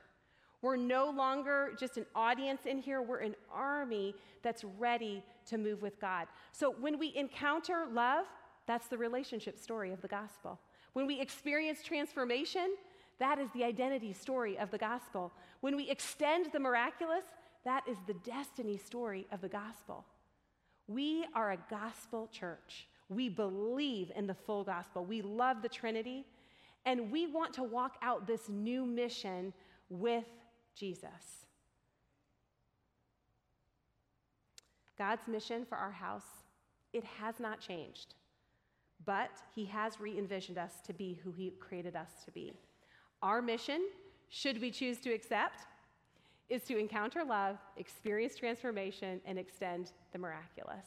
We're 0.62 0.76
no 0.76 1.10
longer 1.10 1.72
just 1.78 1.96
an 1.96 2.06
audience 2.14 2.66
in 2.66 2.78
here, 2.78 3.00
we're 3.00 3.20
an 3.20 3.36
army 3.50 4.14
that's 4.42 4.64
ready 4.78 5.22
to 5.46 5.56
move 5.56 5.80
with 5.80 5.98
God. 6.00 6.26
So 6.52 6.74
when 6.80 6.98
we 6.98 7.14
encounter 7.16 7.86
love, 7.90 8.26
that's 8.66 8.88
the 8.88 8.98
relationship 8.98 9.58
story 9.58 9.90
of 9.92 10.02
the 10.02 10.08
gospel. 10.08 10.58
When 10.92 11.06
we 11.06 11.18
experience 11.20 11.82
transformation, 11.82 12.76
that 13.18 13.38
is 13.38 13.48
the 13.52 13.64
identity 13.64 14.12
story 14.12 14.58
of 14.58 14.70
the 14.70 14.78
gospel. 14.78 15.32
When 15.60 15.76
we 15.76 15.88
extend 15.88 16.48
the 16.52 16.60
miraculous, 16.60 17.24
that 17.64 17.84
is 17.88 17.96
the 18.06 18.14
destiny 18.14 18.76
story 18.76 19.26
of 19.32 19.40
the 19.40 19.48
gospel. 19.48 20.04
We 20.90 21.24
are 21.36 21.52
a 21.52 21.58
gospel 21.70 22.28
church. 22.32 22.88
We 23.08 23.28
believe 23.28 24.10
in 24.16 24.26
the 24.26 24.34
full 24.34 24.64
gospel. 24.64 25.04
We 25.04 25.22
love 25.22 25.62
the 25.62 25.68
Trinity, 25.68 26.26
and 26.84 27.12
we 27.12 27.28
want 27.28 27.54
to 27.54 27.62
walk 27.62 27.94
out 28.02 28.26
this 28.26 28.48
new 28.48 28.84
mission 28.84 29.52
with 29.88 30.24
Jesus. 30.74 31.46
God's 34.98 35.28
mission 35.28 35.64
for 35.64 35.78
our 35.78 35.92
house, 35.92 36.42
it 36.92 37.04
has 37.04 37.38
not 37.38 37.60
changed, 37.60 38.14
but 39.06 39.30
He 39.54 39.66
has 39.66 40.00
re 40.00 40.18
envisioned 40.18 40.58
us 40.58 40.80
to 40.86 40.92
be 40.92 41.20
who 41.22 41.30
He 41.30 41.52
created 41.60 41.94
us 41.94 42.24
to 42.24 42.32
be. 42.32 42.52
Our 43.22 43.40
mission, 43.40 43.80
should 44.28 44.60
we 44.60 44.72
choose 44.72 44.98
to 45.02 45.12
accept, 45.12 45.66
is 46.50 46.62
to 46.62 46.76
encounter 46.76 47.24
love, 47.24 47.56
experience 47.76 48.36
transformation, 48.36 49.20
and 49.24 49.38
extend 49.38 49.92
the 50.12 50.18
miraculous. 50.18 50.84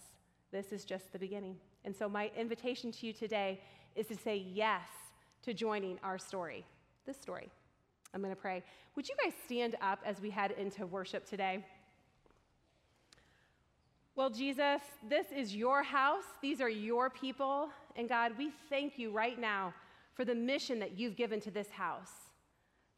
This 0.52 0.72
is 0.72 0.86
just 0.86 1.12
the 1.12 1.18
beginning. 1.18 1.56
And 1.86 1.96
so, 1.96 2.08
my 2.08 2.30
invitation 2.38 2.92
to 2.92 3.08
you 3.08 3.14
today 3.14 3.60
is 3.96 4.08
to 4.08 4.16
say 4.16 4.46
yes 4.54 4.84
to 5.44 5.54
joining 5.54 5.98
our 6.04 6.18
story, 6.18 6.66
this 7.06 7.18
story. 7.18 7.50
I'm 8.14 8.22
going 8.22 8.36
to 8.36 8.40
pray. 8.40 8.62
Would 8.96 9.10
you 9.10 9.16
guys 9.24 9.34
stand 9.46 9.76
up 9.82 10.00
as 10.06 10.22
we 10.22 10.30
head 10.30 10.52
into 10.52 10.86
worship 10.86 11.28
today? 11.28 11.66
Well, 14.16 14.30
Jesus, 14.30 14.82
this 15.10 15.26
is 15.36 15.56
your 15.56 15.82
house. 15.82 16.26
These 16.42 16.62
are 16.62 16.70
your 16.70 17.10
people. 17.10 17.70
And 17.96 18.08
God, 18.08 18.34
we 18.38 18.52
thank 18.70 19.00
you 19.00 19.12
right 19.12 19.40
now 19.40 19.74
for 20.14 20.24
the 20.24 20.36
mission 20.36 20.78
that 20.80 20.98
you've 20.98 21.16
given 21.16 21.40
to 21.42 21.52
this 21.52 21.70
house. 21.72 22.12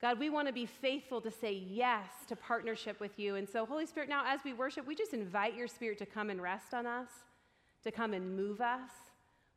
God, 0.02 0.20
we 0.20 0.30
want 0.30 0.48
to 0.48 0.54
be 0.54 0.66
faithful 0.66 1.22
to 1.22 1.32
say 1.32 1.54
yes 1.54 2.08
to 2.28 2.36
partnership 2.36 3.00
with 3.00 3.18
you. 3.18 3.36
And 3.36 3.48
so, 3.48 3.66
Holy 3.66 3.86
Spirit, 3.86 4.10
now 4.10 4.24
as 4.26 4.42
we 4.44 4.54
worship, 4.54 4.86
we 4.86 4.96
just 4.96 5.14
invite 5.14 5.56
your 5.56 5.68
Spirit 5.68 5.98
to 6.00 6.06
come 6.06 6.30
and 6.30 6.42
rest 6.42 6.74
on 6.74 6.86
us, 6.86 7.10
to 7.84 7.92
come 7.92 8.14
and 8.14 8.36
move 8.36 8.62
us. 8.62 8.90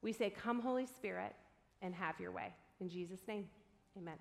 We 0.00 0.12
say, 0.12 0.30
Come, 0.30 0.60
Holy 0.60 0.86
Spirit, 0.86 1.34
and 1.82 1.94
have 1.94 2.20
your 2.20 2.30
way. 2.30 2.54
In 2.80 2.88
Jesus' 2.88 3.20
name, 3.26 3.46
amen. 3.96 4.18